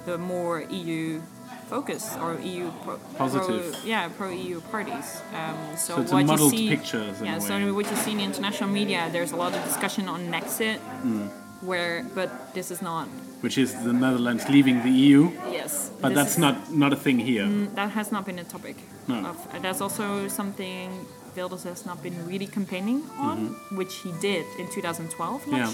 the 0.06 0.18
more 0.18 0.56
EU 0.82 1.22
focused 1.70 2.12
or 2.20 2.30
EU 2.52 2.70
pro, 2.84 2.98
Positive. 3.18 3.72
Pro, 3.72 3.84
yeah, 3.94 4.10
pro 4.18 4.30
EU 4.30 4.60
parties. 4.75 5.08
Um, 5.40 5.56
so, 5.78 5.96
So 5.96 6.02
it's 6.02 6.12
a 6.12 6.16
what 6.16 6.20
you 6.22 6.28
muddled 6.28 6.52
see, 6.52 6.68
pictures 6.75 7.16
in 7.22 7.25
yeah. 7.28 7.40
so 7.40 7.54
what 7.78 7.90
you 7.92 7.98
see 8.04 8.12
in 8.12 8.18
the 8.18 8.28
international 8.32 8.70
media, 8.80 9.00
there's 9.16 9.32
a 9.32 9.40
lot 9.44 9.52
of 9.56 9.63
discussion 9.63 10.10
on 10.10 10.20
Nexit, 10.36 10.80
Hmm. 11.06 11.28
Where 11.63 12.05
but 12.15 12.29
this 12.53 12.72
is 12.72 12.82
not. 12.82 13.08
Which 13.41 13.58
is 13.58 13.74
the 13.84 13.91
Netherlands 13.91 14.48
leaving 14.48 14.84
the 14.84 14.89
EU, 14.89 15.32
Yes, 15.51 15.91
but 16.01 16.13
that's 16.15 16.38
not 16.38 16.55
not 16.72 16.93
a 16.93 16.96
thing 16.96 17.20
here. 17.20 17.48
that 17.75 17.91
has 17.91 18.12
not 18.12 18.25
been 18.25 18.39
a 18.39 18.43
topic. 18.43 18.75
No. 19.08 19.15
Of, 19.15 19.38
uh, 19.53 19.60
that's 19.60 19.82
also 19.82 20.27
something 20.29 21.05
Wilders 21.36 21.63
has 21.63 21.86
not 21.86 22.01
been 22.03 22.25
really 22.27 22.48
campaigning 22.48 23.03
on, 23.17 23.55
which 23.72 23.96
he 24.03 24.12
did 24.22 24.46
in 24.60 24.67
2012 24.70 25.43
Mm-hmm. 25.43 25.55
Yeah. 25.55 25.70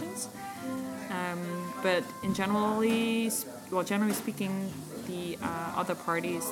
Um, 1.09 1.73
but 1.81 2.03
in 2.23 2.33
generally, 2.33 3.31
well, 3.71 3.83
generally 3.83 4.13
speaking, 4.13 4.71
the 5.07 5.37
uh, 5.41 5.73
other 5.75 5.95
parties, 5.95 6.45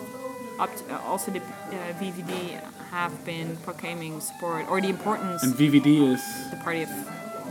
up 0.60 0.75
to, 0.75 0.84
uh, 0.96 1.00
also 1.06 1.32
the 1.32 1.39
uh, 1.39 1.94
VVD, 2.01 2.60
have 2.89 3.13
been 3.25 3.56
proclaiming 3.58 4.20
support 4.20 4.67
or 4.70 4.82
the 4.82 4.88
importance 4.89 5.44
And 5.44 5.53
VVD 5.53 6.13
is 6.13 6.22
the 6.50 6.58
party 6.58 6.84
of 6.84 6.89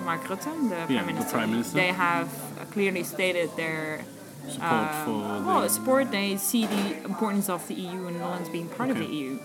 Mark 0.04 0.22
Rutte, 0.24 0.44
the, 0.44 0.68
the 0.68 0.94
prime, 0.94 1.06
minister. 1.06 1.30
Prime 1.32 1.50
Minister. 1.50 1.76
They 1.76 1.88
have 1.88 2.28
clearly 2.70 3.02
stated 3.04 3.50
their 3.56 4.04
support 4.48 4.72
uh, 4.72 5.04
for 5.04 5.10
well, 5.46 5.60
the 5.62 5.68
support. 5.68 6.10
They 6.10 6.36
see 6.36 6.66
the 6.66 7.04
importance 7.04 7.48
of 7.48 7.66
the 7.68 7.74
EU 7.74 8.06
and 8.06 8.16
the 8.16 8.20
Netherlands 8.20 8.48
being 8.48 8.68
part 8.68 8.90
of 8.90 8.98
the 8.98 9.06
EU. 9.06 9.36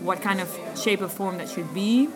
What 0.00 0.20
kind 0.22 0.40
of 0.40 0.48
shape 0.76 1.00
or 1.00 1.08
form 1.08 1.38
that 1.38 1.48
should 1.48 1.72
be, 1.74 2.08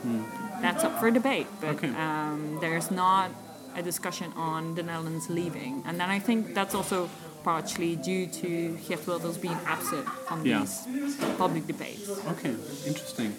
that's 0.61 0.85
up 0.85 0.99
for 1.00 1.11
debate. 1.11 1.47
But. 1.61 1.76
Okay. 1.76 1.88
um, 1.90 2.58
there's 2.61 2.90
not 2.90 3.30
a 3.76 3.82
discussion 3.82 4.32
on 4.35 4.75
the 4.75 4.82
Netherlands 4.82 5.30
leaving, 5.30 5.82
and 5.87 6.00
then 6.00 6.11
I 6.11 6.18
think 6.18 6.54
that's 6.54 6.75
also 6.75 7.08
partially 7.44 7.97
due 7.97 8.26
to 8.26 8.76
Geert 8.88 9.06
Wilders 9.06 9.38
being 9.38 9.58
absent 9.64 10.06
from 10.26 10.44
Yeah. 10.44 10.61
these 10.61 11.16
public 11.37 11.66
debates. 11.66 12.08
Okay, 12.32 12.54
interesting. 12.87 13.35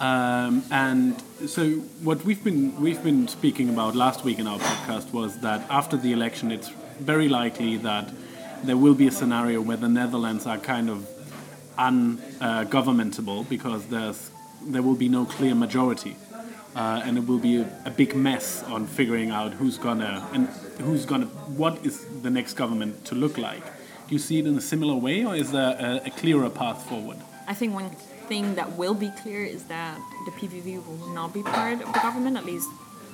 Um, 0.00 0.64
and 0.70 1.22
so 1.46 1.70
what 2.02 2.24
we've 2.24 2.42
been 2.42 2.80
we've 2.80 3.02
been 3.02 3.28
speaking 3.28 3.68
about 3.68 3.94
last 3.94 4.24
week 4.24 4.38
in 4.40 4.46
our 4.46 4.58
podcast 4.58 5.12
was 5.12 5.38
that 5.40 5.64
after 5.70 5.96
the 5.96 6.12
election, 6.12 6.50
it's 6.50 6.68
very 6.98 7.28
likely 7.28 7.76
that 7.78 8.12
there 8.64 8.76
will 8.76 8.94
be 8.94 9.06
a 9.06 9.12
scenario 9.12 9.60
where 9.60 9.76
the 9.76 9.88
Netherlands 9.88 10.46
are 10.46 10.58
kind 10.58 10.90
of 10.90 11.08
ungovernmentable 11.78 13.48
because 13.48 13.86
there's 13.86 14.30
there 14.62 14.82
will 14.82 14.94
be 14.96 15.08
no 15.08 15.26
clear 15.26 15.54
majority, 15.54 16.16
uh, 16.74 17.02
and 17.04 17.18
it 17.18 17.26
will 17.26 17.38
be 17.38 17.58
a, 17.58 17.82
a 17.84 17.90
big 17.90 18.16
mess 18.16 18.62
on 18.64 18.86
figuring 18.86 19.30
out 19.30 19.52
who's 19.52 19.78
gonna 19.78 20.26
and 20.32 20.48
who's 20.80 21.06
gonna 21.06 21.26
what 21.56 21.84
is 21.86 22.04
the 22.22 22.30
next 22.30 22.54
government 22.54 23.04
to 23.04 23.14
look 23.14 23.38
like. 23.38 23.64
Do 24.08 24.14
you 24.14 24.18
see 24.18 24.38
it 24.40 24.46
in 24.46 24.56
a 24.58 24.60
similar 24.60 24.96
way, 24.96 25.24
or 25.24 25.36
is 25.36 25.52
there 25.52 25.76
a, 25.78 26.08
a 26.08 26.10
clearer 26.10 26.50
path 26.50 26.82
forward? 26.88 27.18
I 27.46 27.54
think 27.54 27.74
one 27.74 27.90
thing 28.28 28.54
that 28.56 28.72
will 28.76 28.94
be 28.94 29.10
clear 29.22 29.44
is 29.44 29.64
that 29.64 29.98
the 30.26 30.32
PVV 30.32 30.84
will 30.86 31.08
not 31.14 31.32
be 31.32 31.42
part 31.42 31.80
of 31.82 31.92
the 31.92 32.00
government. 32.00 32.36
At 32.36 32.44
least 32.44 32.68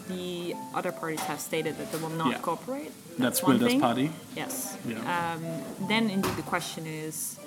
the 0.09 0.55
other 0.75 0.93
parties 0.93 1.21
have 1.21 1.41
stated 1.41 1.77
that 1.79 1.93
they 1.93 1.99
will 1.99 2.17
not 2.23 2.31
Yeah. 2.33 2.39
cooperate. 2.39 2.93
That's 3.19 3.43
one 3.43 3.59
Wilders' 3.61 3.81
party. 3.81 4.11
Yes. 4.37 4.77
Yeah. 4.87 4.99
Um, 5.15 5.43
then 5.89 6.11
indeed 6.11 6.35
the 6.37 6.43
question 6.55 6.87
is 6.87 7.39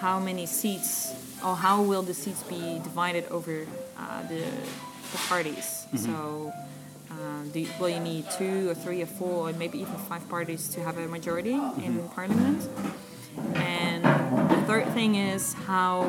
how 0.00 0.18
many 0.20 0.46
seats 0.46 1.12
or 1.44 1.54
how 1.56 1.82
will 1.82 2.02
the 2.02 2.14
seats 2.14 2.42
be 2.44 2.78
divided 2.88 3.24
over 3.30 3.66
uh, 3.98 4.22
the, 4.28 4.42
the 5.12 5.18
parties? 5.28 5.68
Mm-hmm. 5.92 5.96
So. 6.06 6.52
Um, 7.10 7.48
do, 7.54 7.66
will 7.80 7.88
you 7.88 7.98
need 8.00 8.26
two 8.36 8.68
or 8.70 8.74
three 8.74 9.00
or 9.02 9.06
four 9.06 9.48
or 9.48 9.52
maybe 9.54 9.78
even 9.80 9.96
five 10.12 10.28
parties 10.28 10.68
to 10.74 10.78
have 10.84 10.98
a 10.98 11.08
majority 11.08 11.54
Mm-hmm. 11.56 11.82
in 11.82 12.08
parliament? 12.10 12.68
And 13.56 14.04
the 14.50 14.60
third 14.68 14.86
thing 14.92 15.14
is 15.16 15.54
how 15.66 16.04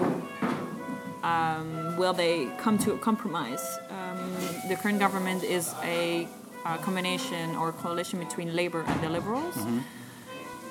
um, 1.24 1.98
will 1.98 2.14
they 2.14 2.48
come 2.58 2.78
to 2.80 2.94
a 2.94 2.98
compromise? 2.98 3.64
Um, 3.90 4.20
the 4.70 4.76
current 4.76 5.00
government 5.00 5.44
is 5.44 5.74
a, 5.84 6.28
uh 6.66 6.78
combination 6.78 7.56
or 7.56 7.72
coalition 7.72 8.20
between 8.20 8.54
Labour 8.56 8.84
and 8.88 9.02
the 9.02 9.10
Liberals. 9.10 9.56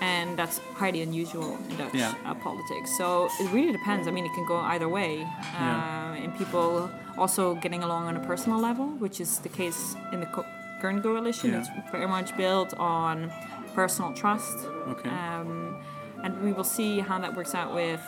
And 0.01 0.39
that's 0.39 0.59
highly 0.77 1.03
unusual 1.03 1.59
in 1.69 1.77
Dutch 1.77 1.95
Yeah. 1.95 2.15
uh, 2.25 2.35
politics. 2.35 2.97
So 2.97 3.29
it 3.41 3.51
really 3.53 3.73
depends. 3.73 4.07
I 4.07 4.13
mean, 4.13 4.25
it 4.27 4.33
can 4.35 4.47
go 4.47 4.59
either 4.59 4.89
way. 4.89 5.13
Yeah. 5.19 6.13
Uh, 6.15 6.23
and 6.23 6.37
people 6.39 6.89
also 7.17 7.57
getting 7.57 7.83
along 7.83 8.07
on 8.07 8.17
a 8.17 8.21
personal 8.21 8.61
level, 8.61 8.87
which 9.05 9.19
is 9.21 9.41
the 9.41 9.49
case 9.49 9.97
in 10.13 10.21
the 10.21 10.27
co- 10.27 10.47
current 10.81 11.03
coalition. 11.03 11.51
Yeah. 11.51 11.61
It's 11.79 11.91
very 11.91 12.07
much 12.07 12.37
built 12.37 12.75
on 12.75 13.33
personal 13.75 14.13
trust. 14.13 14.57
Okay. 14.89 15.11
Um, 15.11 15.77
and 16.23 16.43
we 16.43 16.53
will 16.53 16.65
see 16.65 17.01
how 17.01 17.19
that 17.19 17.35
works 17.37 17.55
out 17.55 17.75
with 17.75 18.01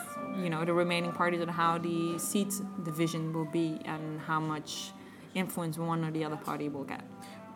you 0.43 0.49
know 0.49 0.63
the 0.65 0.73
remaining 0.73 1.11
parties 1.11 1.41
and 1.41 1.51
how 1.51 1.77
the 1.77 2.17
seat 2.17 2.53
division 2.83 3.33
will 3.33 3.45
be 3.51 3.79
and 3.85 4.19
how 4.21 4.39
much 4.39 4.91
influence 5.33 5.77
one 5.77 6.03
or 6.05 6.11
the 6.11 6.23
other 6.23 6.37
party 6.37 6.67
will 6.69 6.83
get. 6.83 7.03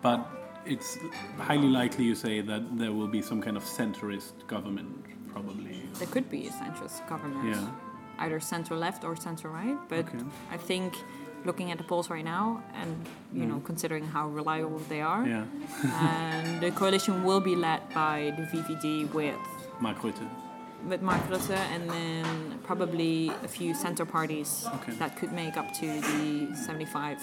But 0.02 0.26
it's 0.66 0.98
highly 1.38 1.68
likely, 1.68 2.06
you 2.06 2.16
say, 2.16 2.42
that 2.42 2.78
there 2.78 2.92
will 2.92 3.08
be 3.08 3.22
some 3.22 3.42
kind 3.42 3.56
of 3.58 3.64
centrist 3.64 4.34
government, 4.48 4.90
probably. 5.32 5.82
There 6.00 6.08
could 6.08 6.30
be 6.30 6.48
a 6.48 6.52
centrist 6.52 7.08
government, 7.08 7.46
Yeah. 7.56 7.68
either 8.20 8.40
center 8.40 8.76
left 8.76 9.04
or 9.04 9.16
center 9.16 9.50
right. 9.50 9.78
But 9.90 10.06
Okay. 10.08 10.24
I 10.52 10.58
think 10.58 10.96
looking 11.46 11.70
at 11.72 11.78
the 11.78 11.84
polls 11.84 12.10
right 12.10 12.26
now 12.26 12.64
and 12.74 12.90
you 13.34 13.46
know 13.46 13.60
considering 13.60 14.06
how 14.16 14.28
reliable 14.30 14.80
they 14.90 15.02
are, 15.02 15.24
Mm. 15.24 15.30
Yeah. 15.30 15.46
and 16.10 16.62
the 16.62 16.72
coalition 16.72 17.24
will 17.24 17.42
be 17.42 17.56
led 17.56 17.82
by 17.94 18.34
the 18.38 18.44
VVD 18.52 19.06
with 19.14 19.36
Mark 19.80 20.00
Rutte. 20.02 20.28
With 20.88 21.02
Mark 21.02 21.22
Rutte 21.30 21.56
and 21.74 21.90
then 21.90 22.60
probably 22.64 23.30
a 23.44 23.48
few 23.48 23.74
center 23.74 24.06
parties 24.06 24.66
Okay. 24.76 24.94
that 24.94 25.16
could 25.18 25.32
make 25.34 25.58
up 25.58 25.74
to 25.80 25.86
the 26.02 26.56
75 26.56 27.20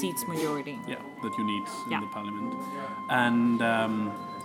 seats 0.00 0.24
majority. 0.28 0.78
Yeah, 0.88 0.96
that 1.22 1.32
you 1.38 1.44
need 1.44 1.64
in 1.86 1.92
Yeah. 1.92 2.00
the 2.00 2.06
parliament. 2.06 2.54
And 3.10 3.62
um, 3.62 3.94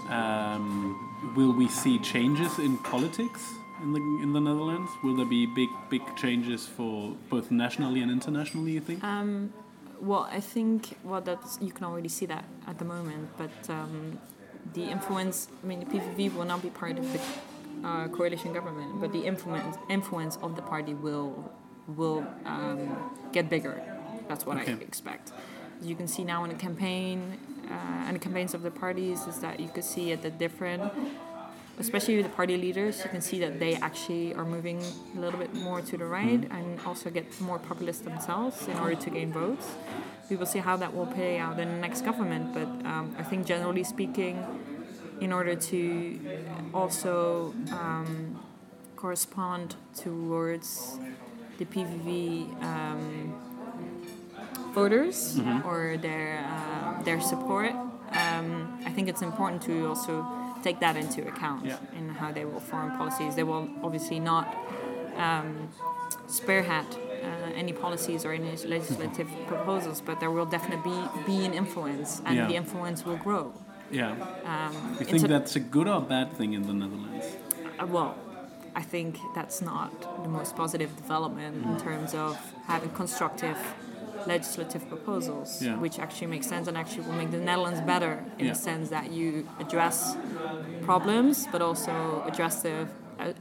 um, 0.09 1.33
will 1.35 1.53
we 1.53 1.67
see 1.67 1.99
changes 1.99 2.59
in 2.59 2.77
politics 2.79 3.41
in 3.83 3.91
the 3.93 3.99
in 4.23 4.33
the 4.33 4.39
Netherlands? 4.39 4.89
Will 5.03 5.15
there 5.15 5.25
be 5.25 5.45
big 5.45 5.69
big 5.89 6.01
changes 6.15 6.65
for 6.65 7.15
both 7.29 7.51
nationally 7.51 8.01
and 8.01 8.11
internationally? 8.11 8.71
You 8.71 8.81
think? 8.81 9.03
Um, 9.03 9.53
well, 10.01 10.27
I 10.31 10.39
think 10.39 10.97
well 11.03 11.21
that's 11.21 11.59
you 11.61 11.71
can 11.71 11.85
already 11.85 12.09
see 12.09 12.25
that 12.27 12.45
at 12.67 12.77
the 12.79 12.85
moment, 12.85 13.29
but 13.37 13.69
um, 13.69 14.17
the 14.73 14.83
influence. 14.83 15.47
I 15.63 15.67
mean, 15.67 15.79
the 15.79 15.85
PVV 15.85 16.33
will 16.35 16.45
not 16.45 16.61
be 16.61 16.69
part 16.69 16.97
of 16.97 17.05
the 17.13 17.19
uh, 17.84 18.08
coalition 18.10 18.53
government, 18.53 19.00
but 19.01 19.12
the 19.12 19.24
influence 19.25 19.77
influence 19.89 20.38
of 20.41 20.55
the 20.55 20.62
party 20.62 20.94
will 20.94 21.51
will 21.88 22.25
um, 22.46 23.12
get 23.32 23.50
bigger. 23.50 23.82
That's 24.27 24.46
what 24.46 24.58
Okay. 24.58 24.74
I 24.74 24.75
expect. 24.77 25.32
You 25.82 25.96
can 25.96 26.08
see 26.08 26.24
now 26.24 26.44
in 26.46 26.50
the 26.50 26.55
campaign 26.55 27.38
uh, 27.70 28.05
and 28.08 28.15
the 28.15 28.20
campaigns 28.20 28.53
of 28.53 28.62
the 28.63 28.72
parties 28.72 29.27
is 29.27 29.39
that 29.39 29.60
you 29.60 29.67
could 29.70 29.84
see 29.84 30.12
at 30.12 30.22
the 30.22 30.29
different 30.32 30.91
especially 31.77 32.22
the 32.22 32.29
party 32.29 32.55
leaders, 32.55 33.03
you 33.03 33.10
can 33.10 33.20
see 33.22 33.38
that 33.39 33.60
they 33.60 33.75
actually 33.75 34.34
are 34.34 34.46
moving 34.46 34.82
a 35.15 35.20
little 35.20 35.38
bit 35.38 35.53
more 35.53 35.82
to 35.82 35.98
the 35.98 36.05
right 36.05 36.48
and 36.50 36.79
also 36.86 37.10
get 37.10 37.25
more 37.41 37.60
populist 37.60 38.05
themselves 38.05 38.67
in 38.70 38.77
order 38.77 38.96
to 38.96 39.10
gain 39.10 39.32
votes. 39.34 39.67
we 40.29 40.36
will 40.36 40.46
see 40.46 40.60
how 40.60 40.75
that 40.77 40.96
will 40.96 41.05
play 41.05 41.38
out 41.38 41.60
in 41.60 41.67
the 41.67 41.77
next 41.77 42.01
government. 42.05 42.53
But 42.53 42.67
um, 42.89 43.15
I 43.20 43.24
think 43.24 43.46
generally 43.46 43.84
speaking, 43.84 44.44
in 45.22 45.31
order 45.34 45.55
to 45.55 46.19
also 46.74 47.53
um, 47.72 48.39
correspond 48.95 49.75
towards 49.95 50.98
the 51.57 51.65
PVV 51.65 52.62
um, 52.63 53.34
voters 54.74 55.39
or 55.65 55.98
their 56.01 56.43
uh, 56.45 57.01
their 57.03 57.22
support, 57.22 57.72
um, 58.12 58.79
I 58.86 58.91
think 58.91 59.07
it's 59.07 59.22
important 59.22 59.62
to 59.63 59.88
also 59.88 60.25
take 60.63 60.79
that 60.79 60.95
into 60.98 61.25
account 61.27 61.65
Yeah. 61.65 61.77
in 61.98 62.10
how 62.10 62.31
they 62.31 62.45
will 62.45 62.60
form 62.60 62.91
policies. 62.98 63.36
They 63.36 63.43
will 63.43 63.69
obviously 63.84 64.19
not 64.19 64.48
um, 65.17 65.69
spearhead 66.27 66.86
uh, 67.24 67.51
any 67.55 67.72
policies 67.74 68.25
or 68.25 68.34
any 68.34 68.51
legislative 68.65 69.29
proposals, 69.48 70.01
but 70.01 70.19
there 70.19 70.31
will 70.31 70.45
definitely 70.45 70.91
be, 70.91 71.25
be 71.25 71.45
an 71.45 71.53
influence, 71.53 72.22
and 72.25 72.36
Yeah. 72.36 72.48
the 72.48 72.55
influence 72.55 73.05
will 73.05 73.17
grow. 73.17 73.53
Yeah. 73.91 74.11
Um, 74.45 74.95
You 74.99 75.05
think 75.05 75.23
a- 75.23 75.27
that's 75.27 75.55
a 75.55 75.59
good 75.59 75.87
or 75.87 76.01
bad 76.01 76.33
thing 76.33 76.53
in 76.53 76.63
the 76.67 76.73
Netherlands? 76.73 77.25
uh, 77.79 77.85
well, 77.85 78.15
I 78.75 78.81
think 78.81 79.17
that's 79.33 79.61
not 79.61 79.91
the 80.23 80.29
most 80.29 80.55
positive 80.55 80.95
development 80.97 81.65
in 81.65 81.77
terms 81.77 82.13
of 82.13 82.37
having 82.67 82.89
constructive 82.89 83.57
legislative 84.27 84.87
proposals, 84.89 85.61
Yeah. 85.61 85.75
which 85.77 85.99
actually 85.99 86.27
makes 86.27 86.47
sense 86.47 86.67
and 86.67 86.77
actually 86.77 87.03
will 87.07 87.13
make 87.13 87.31
the 87.31 87.37
Netherlands 87.37 87.79
better 87.81 88.23
in 88.39 88.45
Yeah. 88.47 88.53
the 88.53 88.59
sense 88.59 88.89
that 88.89 89.11
you 89.11 89.47
address 89.59 90.17
problems, 90.83 91.47
but 91.51 91.61
also 91.61 92.23
address 92.25 92.61
the 92.63 92.87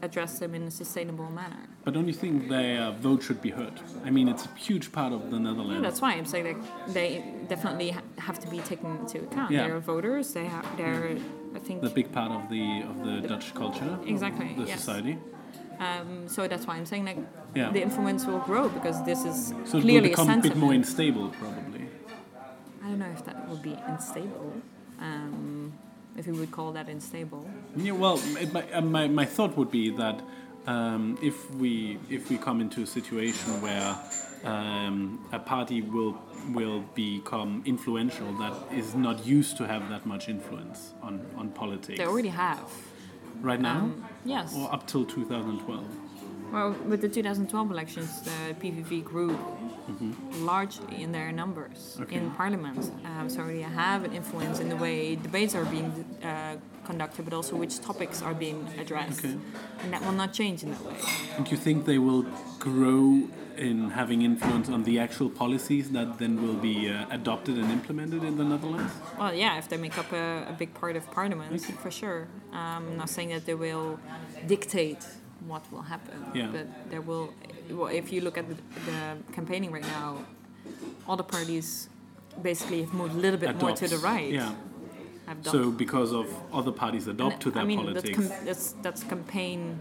address 0.02 0.38
them 0.38 0.54
in 0.54 0.62
a 0.64 0.70
sustainable 0.70 1.30
manner. 1.30 1.62
But 1.84 1.94
don't 1.94 2.06
you 2.06 2.14
think 2.14 2.48
their 2.48 2.90
vote 2.92 3.22
should 3.22 3.40
be 3.42 3.50
heard? 3.50 3.80
I 4.04 4.10
mean, 4.10 4.28
it's 4.28 4.46
a 4.46 4.48
huge 4.56 4.90
part 4.92 5.12
of 5.12 5.30
the 5.30 5.38
Netherlands. 5.38 5.74
Yeah, 5.74 5.80
that's 5.80 6.00
why 6.00 6.12
I'm 6.14 6.24
saying 6.26 6.44
that 6.44 6.94
they 6.94 7.24
definitely 7.48 7.90
ha- 7.90 8.02
have 8.18 8.38
to 8.40 8.48
be 8.48 8.58
taken 8.60 8.96
into 9.00 9.18
account. 9.22 9.50
Yeah. 9.50 9.66
They're 9.68 9.80
voters. 9.80 10.32
They 10.32 10.46
have. 10.46 10.66
They're. 10.76 11.16
I 11.54 11.58
think. 11.60 11.82
the 11.82 11.90
big 11.90 12.10
part 12.12 12.32
of 12.32 12.48
the 12.50 12.82
of 12.90 12.96
the 13.06 13.28
Dutch 13.28 13.54
culture, 13.54 13.98
Exactly, 14.06 14.54
the 14.56 14.64
yes. 14.64 14.80
society. 14.80 15.18
Um, 15.78 16.28
so 16.28 16.48
that's 16.48 16.66
why 16.66 16.74
I'm 16.76 16.86
saying 16.86 17.04
that 17.04 17.16
Yeah. 17.54 17.70
the 17.70 17.82
influence 17.82 18.26
will 18.26 18.40
grow 18.40 18.68
because 18.68 19.04
this 19.04 19.24
is 19.24 19.48
So 19.48 19.54
it 19.54 19.74
will 19.74 19.80
clearly 19.82 20.08
a 20.08 20.10
become 20.10 20.30
a 20.30 20.42
bit 20.42 20.56
more 20.56 20.72
unstable, 20.72 21.28
probably. 21.30 21.86
I 22.82 22.88
don't 22.88 22.98
know 22.98 23.10
if 23.18 23.24
that 23.24 23.48
would 23.48 23.62
be 23.62 23.76
unstable. 23.86 24.52
Um, 25.00 25.72
if 26.16 26.26
we 26.26 26.32
would 26.32 26.50
call 26.52 26.72
that 26.72 26.88
unstable. 26.88 27.44
Yeah, 27.76 27.92
well, 27.92 28.20
my, 28.52 28.64
uh, 28.72 28.80
my 28.80 29.08
my 29.08 29.24
thought 29.24 29.56
would 29.56 29.70
be 29.70 29.90
that 29.90 30.20
um, 30.66 31.18
if 31.22 31.50
we 31.54 31.98
if 32.10 32.30
we 32.30 32.38
come 32.38 32.60
into 32.60 32.82
a 32.82 32.86
situation 32.86 33.60
where 33.60 33.96
um, 34.44 35.24
a 35.32 35.38
party 35.38 35.82
will 35.82 36.14
will 36.52 36.80
become 36.94 37.62
influential 37.66 38.32
that 38.34 38.52
is 38.72 38.94
not 38.94 39.26
used 39.26 39.56
to 39.56 39.66
have 39.66 39.88
that 39.88 40.06
much 40.06 40.28
influence 40.28 40.92
on 41.02 41.20
on 41.36 41.48
politics. 41.50 41.98
They 41.98 42.06
already 42.06 42.28
have. 42.28 42.60
right 43.42 43.60
now, 43.60 43.78
Um, 43.80 44.04
yes. 44.24 44.54
or 44.56 44.72
up 44.72 44.86
till 44.86 45.04
2012. 45.04 45.84
Well, 46.54 46.70
with 46.90 47.00
the 47.00 47.08
2012 47.08 47.70
elections, 47.70 48.20
the 48.22 48.54
PVV 48.62 49.02
grew 49.04 49.36
largely 50.52 51.02
in 51.02 51.10
their 51.12 51.30
numbers 51.32 51.80
Mm-hmm. 51.94 52.02
Okay. 52.04 52.16
in 52.16 52.30
parliament. 52.30 52.90
Um, 53.04 53.28
so 53.28 53.38
they 53.46 53.60
have 53.62 54.04
an 54.08 54.12
influence 54.20 54.56
in 54.60 54.68
the 54.68 54.76
way 54.76 55.16
debates 55.16 55.54
are 55.54 55.64
being 55.76 55.90
uh, 56.22 56.56
conducted, 56.84 57.24
but 57.26 57.34
also 57.34 57.56
which 57.56 57.74
topics 57.80 58.22
are 58.22 58.34
being 58.34 58.60
addressed. 58.82 59.24
Okay. 59.24 59.36
And 59.82 59.92
that 59.92 60.00
will 60.06 60.18
not 60.22 60.30
change 60.40 60.58
in 60.64 60.70
that 60.74 60.84
way. 60.84 60.96
And 61.36 61.44
do 61.44 61.50
you 61.50 61.56
think 61.66 61.76
they 61.92 61.98
will 61.98 62.24
grow 62.58 63.28
in 63.68 63.90
having 63.90 64.22
influence 64.22 64.68
on 64.68 64.82
the 64.84 64.98
actual 65.06 65.30
policies 65.30 65.90
that 65.90 66.18
then 66.18 66.32
will 66.44 66.60
be 66.70 66.76
uh, 66.90 67.06
adopted 67.18 67.54
and 67.58 67.68
implemented 67.78 68.22
in 68.24 68.36
the 68.40 68.44
Netherlands? 68.44 68.92
Well, 69.18 69.34
yeah, 69.34 69.58
if 69.58 69.66
they 69.68 69.76
make 69.86 69.96
up 70.02 70.10
a, 70.12 70.46
a 70.48 70.54
big 70.62 70.70
part 70.74 70.94
of 70.96 71.02
parliament, 71.10 71.60
for 71.84 71.90
sure. 71.90 72.20
Um, 72.52 72.82
I'm 72.90 72.96
not 72.96 73.10
saying 73.10 73.30
that 73.34 73.44
they 73.46 73.54
will 73.54 73.98
dictate 74.54 75.02
what 75.46 75.62
will 75.72 75.82
happen, 75.82 76.24
Yeah. 76.34 76.48
but 76.52 76.66
there 76.90 77.00
will. 77.00 77.32
Well, 77.70 77.88
if 77.88 78.12
you 78.12 78.20
look 78.20 78.36
at 78.38 78.46
the, 78.48 78.56
the 78.86 79.16
campaigning 79.32 79.70
right 79.72 79.82
now, 79.98 80.18
all 81.06 81.16
the 81.16 81.24
parties 81.24 81.88
basically 82.42 82.80
have 82.82 82.92
moved 82.94 83.14
a 83.14 83.18
little 83.18 83.38
bit 83.38 83.56
more 83.60 83.72
to 83.72 83.88
the 83.88 83.98
right. 83.98 84.30
Yeah. 84.32 84.52
Done- 85.26 85.42
So 85.54 85.70
because 85.70 86.12
of 86.12 86.26
other 86.52 86.72
parties 86.72 87.06
adopt 87.08 87.40
to 87.42 87.48
And, 87.48 87.54
their 87.56 87.62
I 87.62 87.66
mean, 87.66 87.78
politics. 87.78 88.18
That's, 88.18 88.36
com- 88.36 88.46
that's, 88.46 88.72
that's 88.82 89.02
campaign 89.04 89.78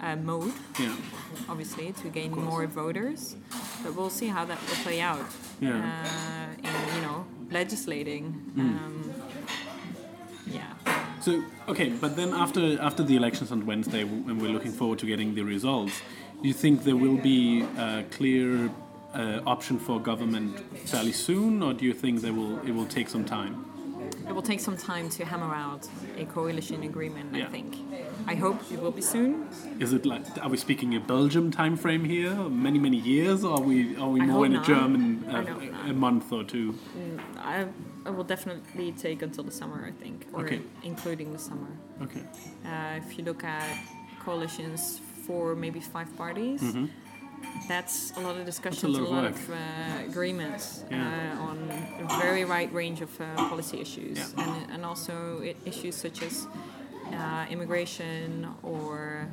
uh, 0.00 0.16
mode, 0.16 0.52
yeah. 0.80 0.96
obviously, 1.48 1.92
to 1.92 2.08
gain 2.08 2.30
more 2.32 2.66
voters. 2.66 3.36
But 3.82 3.94
we'll 3.94 4.10
see 4.10 4.28
how 4.28 4.44
that 4.46 4.58
will 4.60 4.76
play 4.82 5.00
out. 5.00 5.26
Yeah. 5.60 5.76
Uh, 5.76 6.66
in 6.68 6.94
you 6.96 7.02
know 7.02 7.24
legislating. 7.50 8.32
Hmm. 8.54 8.60
Um. 8.60 9.11
So 11.22 11.44
okay, 11.68 11.90
but 11.90 12.16
then 12.16 12.30
after 12.34 12.80
after 12.82 13.04
the 13.04 13.14
elections 13.14 13.52
on 13.52 13.64
Wednesday, 13.64 14.00
and 14.02 14.42
we're 14.42 14.50
looking 14.50 14.72
forward 14.72 14.98
to 14.98 15.06
getting 15.06 15.36
the 15.36 15.42
results, 15.42 16.02
do 16.42 16.48
you 16.48 16.54
think 16.54 16.82
there 16.82 16.96
will 16.96 17.16
be 17.16 17.62
a 17.78 18.04
clear 18.10 18.70
uh, 19.14 19.40
option 19.46 19.78
for 19.78 20.00
government 20.00 20.58
fairly 20.88 21.12
soon, 21.12 21.62
or 21.62 21.74
do 21.74 21.84
you 21.84 21.94
think 21.94 22.22
there 22.22 22.32
will 22.32 22.58
it 22.66 22.72
will 22.72 22.86
take 22.86 23.08
some 23.08 23.24
time? 23.24 23.54
It 24.28 24.34
will 24.34 24.42
take 24.42 24.58
some 24.58 24.76
time 24.76 25.08
to 25.10 25.24
hammer 25.24 25.54
out 25.54 25.88
a 26.18 26.24
coalition 26.24 26.82
agreement. 26.82 27.36
Yeah. 27.36 27.46
I 27.46 27.50
think. 27.50 27.76
I 28.26 28.34
hope 28.34 28.60
it 28.72 28.80
will 28.80 28.90
be 28.90 29.02
soon. 29.02 29.48
Is 29.78 29.92
it 29.92 30.04
like 30.04 30.24
are 30.42 30.48
we 30.48 30.56
speaking 30.56 30.96
a 30.96 31.00
Belgium 31.00 31.52
time 31.52 31.76
frame 31.76 32.04
here, 32.04 32.34
many 32.34 32.80
many 32.80 32.98
years, 32.98 33.44
or 33.44 33.58
are 33.58 33.62
we 33.62 33.96
are 33.96 34.08
we 34.08 34.20
I 34.22 34.26
more 34.26 34.44
in 34.44 34.56
a. 34.56 34.64
German 34.64 35.24
uh, 35.30 35.44
a, 35.86 35.90
a 35.90 35.92
month 35.92 36.32
or 36.32 36.42
two? 36.42 36.74
I, 37.38 37.66
I 38.06 38.10
will 38.10 38.24
definitely 38.24 38.92
take 38.92 39.22
until 39.22 39.44
the 39.44 39.50
summer. 39.52 39.84
I 39.86 39.92
think, 40.02 40.26
or 40.32 40.44
Okay. 40.44 40.60
including 40.82 41.32
the 41.32 41.38
summer. 41.38 41.68
Okay. 42.02 42.22
Uh, 42.64 42.96
if 43.02 43.16
you 43.18 43.24
look 43.24 43.44
at 43.44 43.76
coalitions 44.24 45.00
for 45.26 45.54
maybe 45.54 45.80
five 45.80 46.08
parties, 46.16 46.62
that's 47.68 48.12
a 48.16 48.20
lot 48.20 48.36
of 48.36 48.44
discussions, 48.46 48.96
Mm-hmm. 48.96 49.04
lot 49.04 49.12
a 49.12 49.22
lot 49.22 49.24
of 49.32 49.50
uh, 49.50 50.10
agreements 50.10 50.84
Yeah. 50.90 51.34
uh, 51.38 51.48
on 51.48 51.58
a 52.04 52.06
very 52.18 52.44
wide 52.44 52.72
range 52.72 53.00
of 53.02 53.10
uh, 53.20 53.24
policy 53.48 53.80
issues, 53.80 54.18
Yeah. 54.18 54.42
and, 54.44 54.70
and 54.72 54.84
also 54.84 55.42
issues 55.64 55.94
such 55.96 56.22
as 56.22 56.46
uh, 57.12 57.46
immigration 57.50 58.46
or 58.62 59.28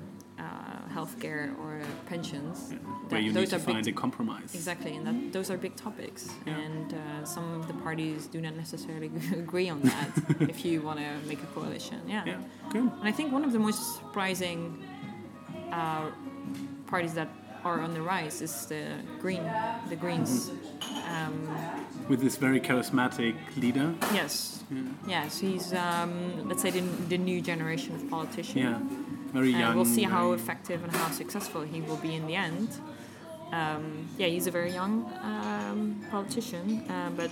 healthcare 1.00 1.58
or 1.60 1.82
pensions. 2.06 2.74
Where 3.10 3.22
you 3.22 3.32
those 3.32 3.52
need 3.52 3.60
to 3.60 3.66
find 3.72 3.88
a 3.88 3.92
compromise. 3.92 4.54
Exactly, 4.54 4.96
and 4.98 5.06
that, 5.08 5.34
those 5.34 5.50
are 5.52 5.58
big 5.58 5.76
topics, 5.76 6.30
Yeah. 6.46 6.58
and 6.66 6.94
uh, 6.94 7.26
some 7.26 7.46
of 7.60 7.68
the 7.68 7.74
parties 7.86 8.28
do 8.28 8.40
not 8.42 8.56
necessarily 8.56 9.10
agree 9.44 9.70
on 9.70 9.82
that. 9.82 10.10
if 10.54 10.66
you 10.66 10.82
want 10.82 11.00
to 11.00 11.10
make 11.28 11.42
a 11.42 11.48
coalition, 11.58 12.00
yeah. 12.08 12.24
Yeah. 12.26 12.38
Good. 12.72 12.82
And 13.00 13.08
I 13.12 13.12
think 13.12 13.32
one 13.32 13.44
of 13.44 13.52
the 13.52 13.60
most 13.60 13.82
surprising 14.00 14.60
uh, 15.72 16.06
parties 16.88 17.14
that 17.14 17.30
are 17.66 17.82
on 17.82 17.94
the 17.94 18.02
rise 18.02 18.42
is 18.42 18.54
the 18.68 18.84
Green, 19.20 19.44
the 19.90 19.96
Greens. 19.96 20.52
Um, 21.16 21.36
With 22.08 22.22
this 22.22 22.38
very 22.38 22.60
charismatic 22.62 23.36
leader. 23.58 23.94
yes, 24.14 24.64
yes, 25.08 25.40
he's 25.40 25.74
um, 25.74 26.48
let's 26.48 26.62
say 26.62 26.72
the, 26.72 26.82
the 27.10 27.18
new 27.18 27.42
generation 27.42 27.96
of 27.96 28.10
politicians. 28.10 28.56
Yeah. 28.56 28.80
Very 29.34 29.52
young. 29.52 29.76
we'll 29.76 29.86
see 29.86 30.04
how 30.04 30.34
effective 30.34 30.84
and 30.84 30.92
how 30.96 31.10
successful 31.12 31.62
he 31.62 31.82
will 31.82 31.98
be 31.98 32.16
in 32.16 32.26
the 32.28 32.36
end. 32.36 32.70
Um, 33.52 34.08
yeah, 34.18 34.28
he's 34.28 34.48
a 34.48 34.52
very 34.52 34.72
young 34.72 35.06
um, 35.24 36.06
politician, 36.12 36.84
uh, 36.90 37.10
but 37.16 37.32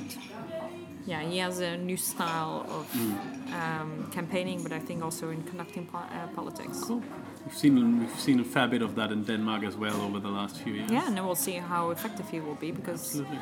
yeah, 1.05 1.21
he 1.21 1.37
has 1.37 1.59
a 1.59 1.77
new 1.77 1.97
style 1.97 2.65
of 2.69 2.85
Mm. 2.93 3.53
um, 3.53 4.11
campaigning, 4.11 4.63
but 4.63 4.71
I 4.71 4.79
think 4.79 5.03
also 5.03 5.29
in 5.29 5.43
conducting 5.43 5.85
po- 5.85 5.99
uh, 5.99 6.27
politics. 6.35 6.79
Cool. 6.83 7.01
We've 7.45 7.57
seen 7.57 7.99
we've 7.99 8.19
seen 8.19 8.39
a 8.39 8.43
fair 8.43 8.67
bit 8.67 8.81
of 8.81 8.95
that 8.95 9.11
in 9.11 9.23
Denmark 9.23 9.63
as 9.63 9.75
well 9.77 10.01
over 10.01 10.19
the 10.19 10.29
last 10.31 10.55
few 10.63 10.73
years. 10.73 10.91
Yeah, 10.91 11.07
and 11.07 11.15
we'll 11.25 11.35
see 11.35 11.59
how 11.69 11.91
effective 11.91 12.25
he 12.31 12.39
will 12.41 12.55
be 12.59 12.71
because 12.71 13.01
Absolutely. 13.05 13.39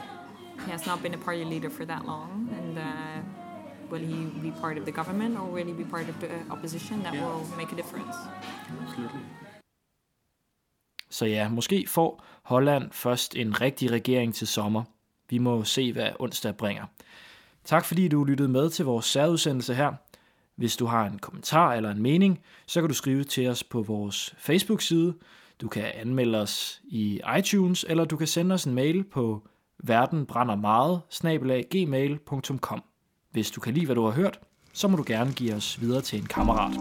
he 0.65 0.71
has 0.71 0.85
not 0.85 1.01
been 1.01 1.13
a 1.13 1.17
party 1.17 1.43
leader 1.45 1.69
for 1.69 1.85
that 1.85 2.05
long. 2.05 2.29
And 2.59 2.77
uh, 2.77 2.83
will 3.91 4.05
he 4.05 4.49
be 4.49 4.55
part 4.61 4.77
of 4.77 4.83
the 4.83 4.91
government 4.91 5.37
or 5.39 5.53
will 5.53 5.67
he 5.67 5.83
be 5.83 5.89
part 5.89 6.09
of 6.09 6.15
the 6.15 6.29
opposition? 6.51 6.99
That 6.99 7.13
Yeah. 7.13 7.27
will 7.27 7.45
make 7.57 7.71
a 7.71 7.75
difference. 7.75 8.17
Absolutely. 8.81 9.19
Så 11.09 11.25
ja, 11.25 11.49
måske 11.49 11.85
får 11.87 12.23
Holland 12.43 12.91
først 12.91 13.35
en 13.35 13.61
rigtig 13.61 13.91
regering 13.91 14.35
til 14.35 14.47
sommer. 14.47 14.83
Vi 15.29 15.37
må 15.37 15.63
se, 15.63 15.93
hvad 15.93 16.09
onsdag 16.19 16.55
bringer. 16.57 16.85
Tak 17.63 17.85
fordi 17.85 18.07
du 18.07 18.23
lyttede 18.23 18.49
med 18.49 18.69
til 18.69 18.85
vores 18.85 19.05
særudsendelse 19.05 19.73
her. 19.75 19.93
Hvis 20.55 20.77
du 20.77 20.85
har 20.85 21.05
en 21.05 21.19
kommentar 21.19 21.73
eller 21.73 21.91
en 21.91 22.01
mening, 22.01 22.39
så 22.67 22.81
kan 22.81 22.87
du 22.89 22.93
skrive 22.93 23.23
til 23.23 23.47
os 23.49 23.63
på 23.63 23.81
vores 23.81 24.35
Facebook-side. 24.37 25.13
Du 25.61 25.67
kan 25.67 25.91
anmelde 25.95 26.41
os 26.41 26.81
i 26.83 27.21
iTunes, 27.37 27.85
eller 27.89 28.05
du 28.05 28.17
kan 28.17 28.27
sende 28.27 28.53
os 28.53 28.65
en 28.65 28.73
mail 28.73 29.03
på 29.03 29.47
verdenbrændermeget 29.83 31.01
gmail.com. 31.71 32.83
Hvis 33.35 33.51
du 33.51 33.59
kan 33.59 33.73
lide, 33.73 33.85
hvad 33.85 33.95
du 33.95 34.05
har 34.05 34.11
hørt, 34.11 34.39
så 34.73 34.87
må 34.87 34.97
du 34.97 35.03
gerne 35.07 35.31
give 35.31 35.53
os 35.53 35.81
videre 35.81 36.01
til 36.01 36.19
en 36.19 36.25
kammerat. 36.25 36.71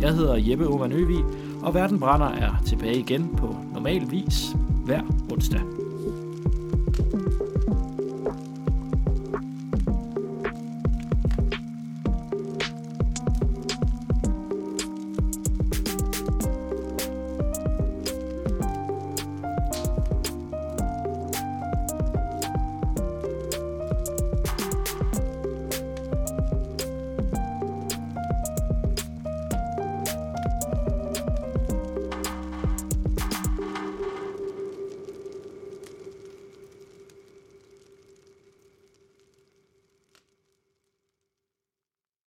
Jeg 0.00 0.14
hedder 0.14 0.36
Jeppe 0.36 0.68
Oman 0.68 0.92
Øvig, 0.92 1.24
og 1.62 1.74
Verden 1.74 2.00
Brænder 2.00 2.26
er 2.26 2.62
tilbage 2.66 2.98
igen 2.98 3.36
på 3.36 3.56
normal 3.74 4.10
vis 4.10 4.56
hver 4.84 5.02
onsdag. 5.32 5.85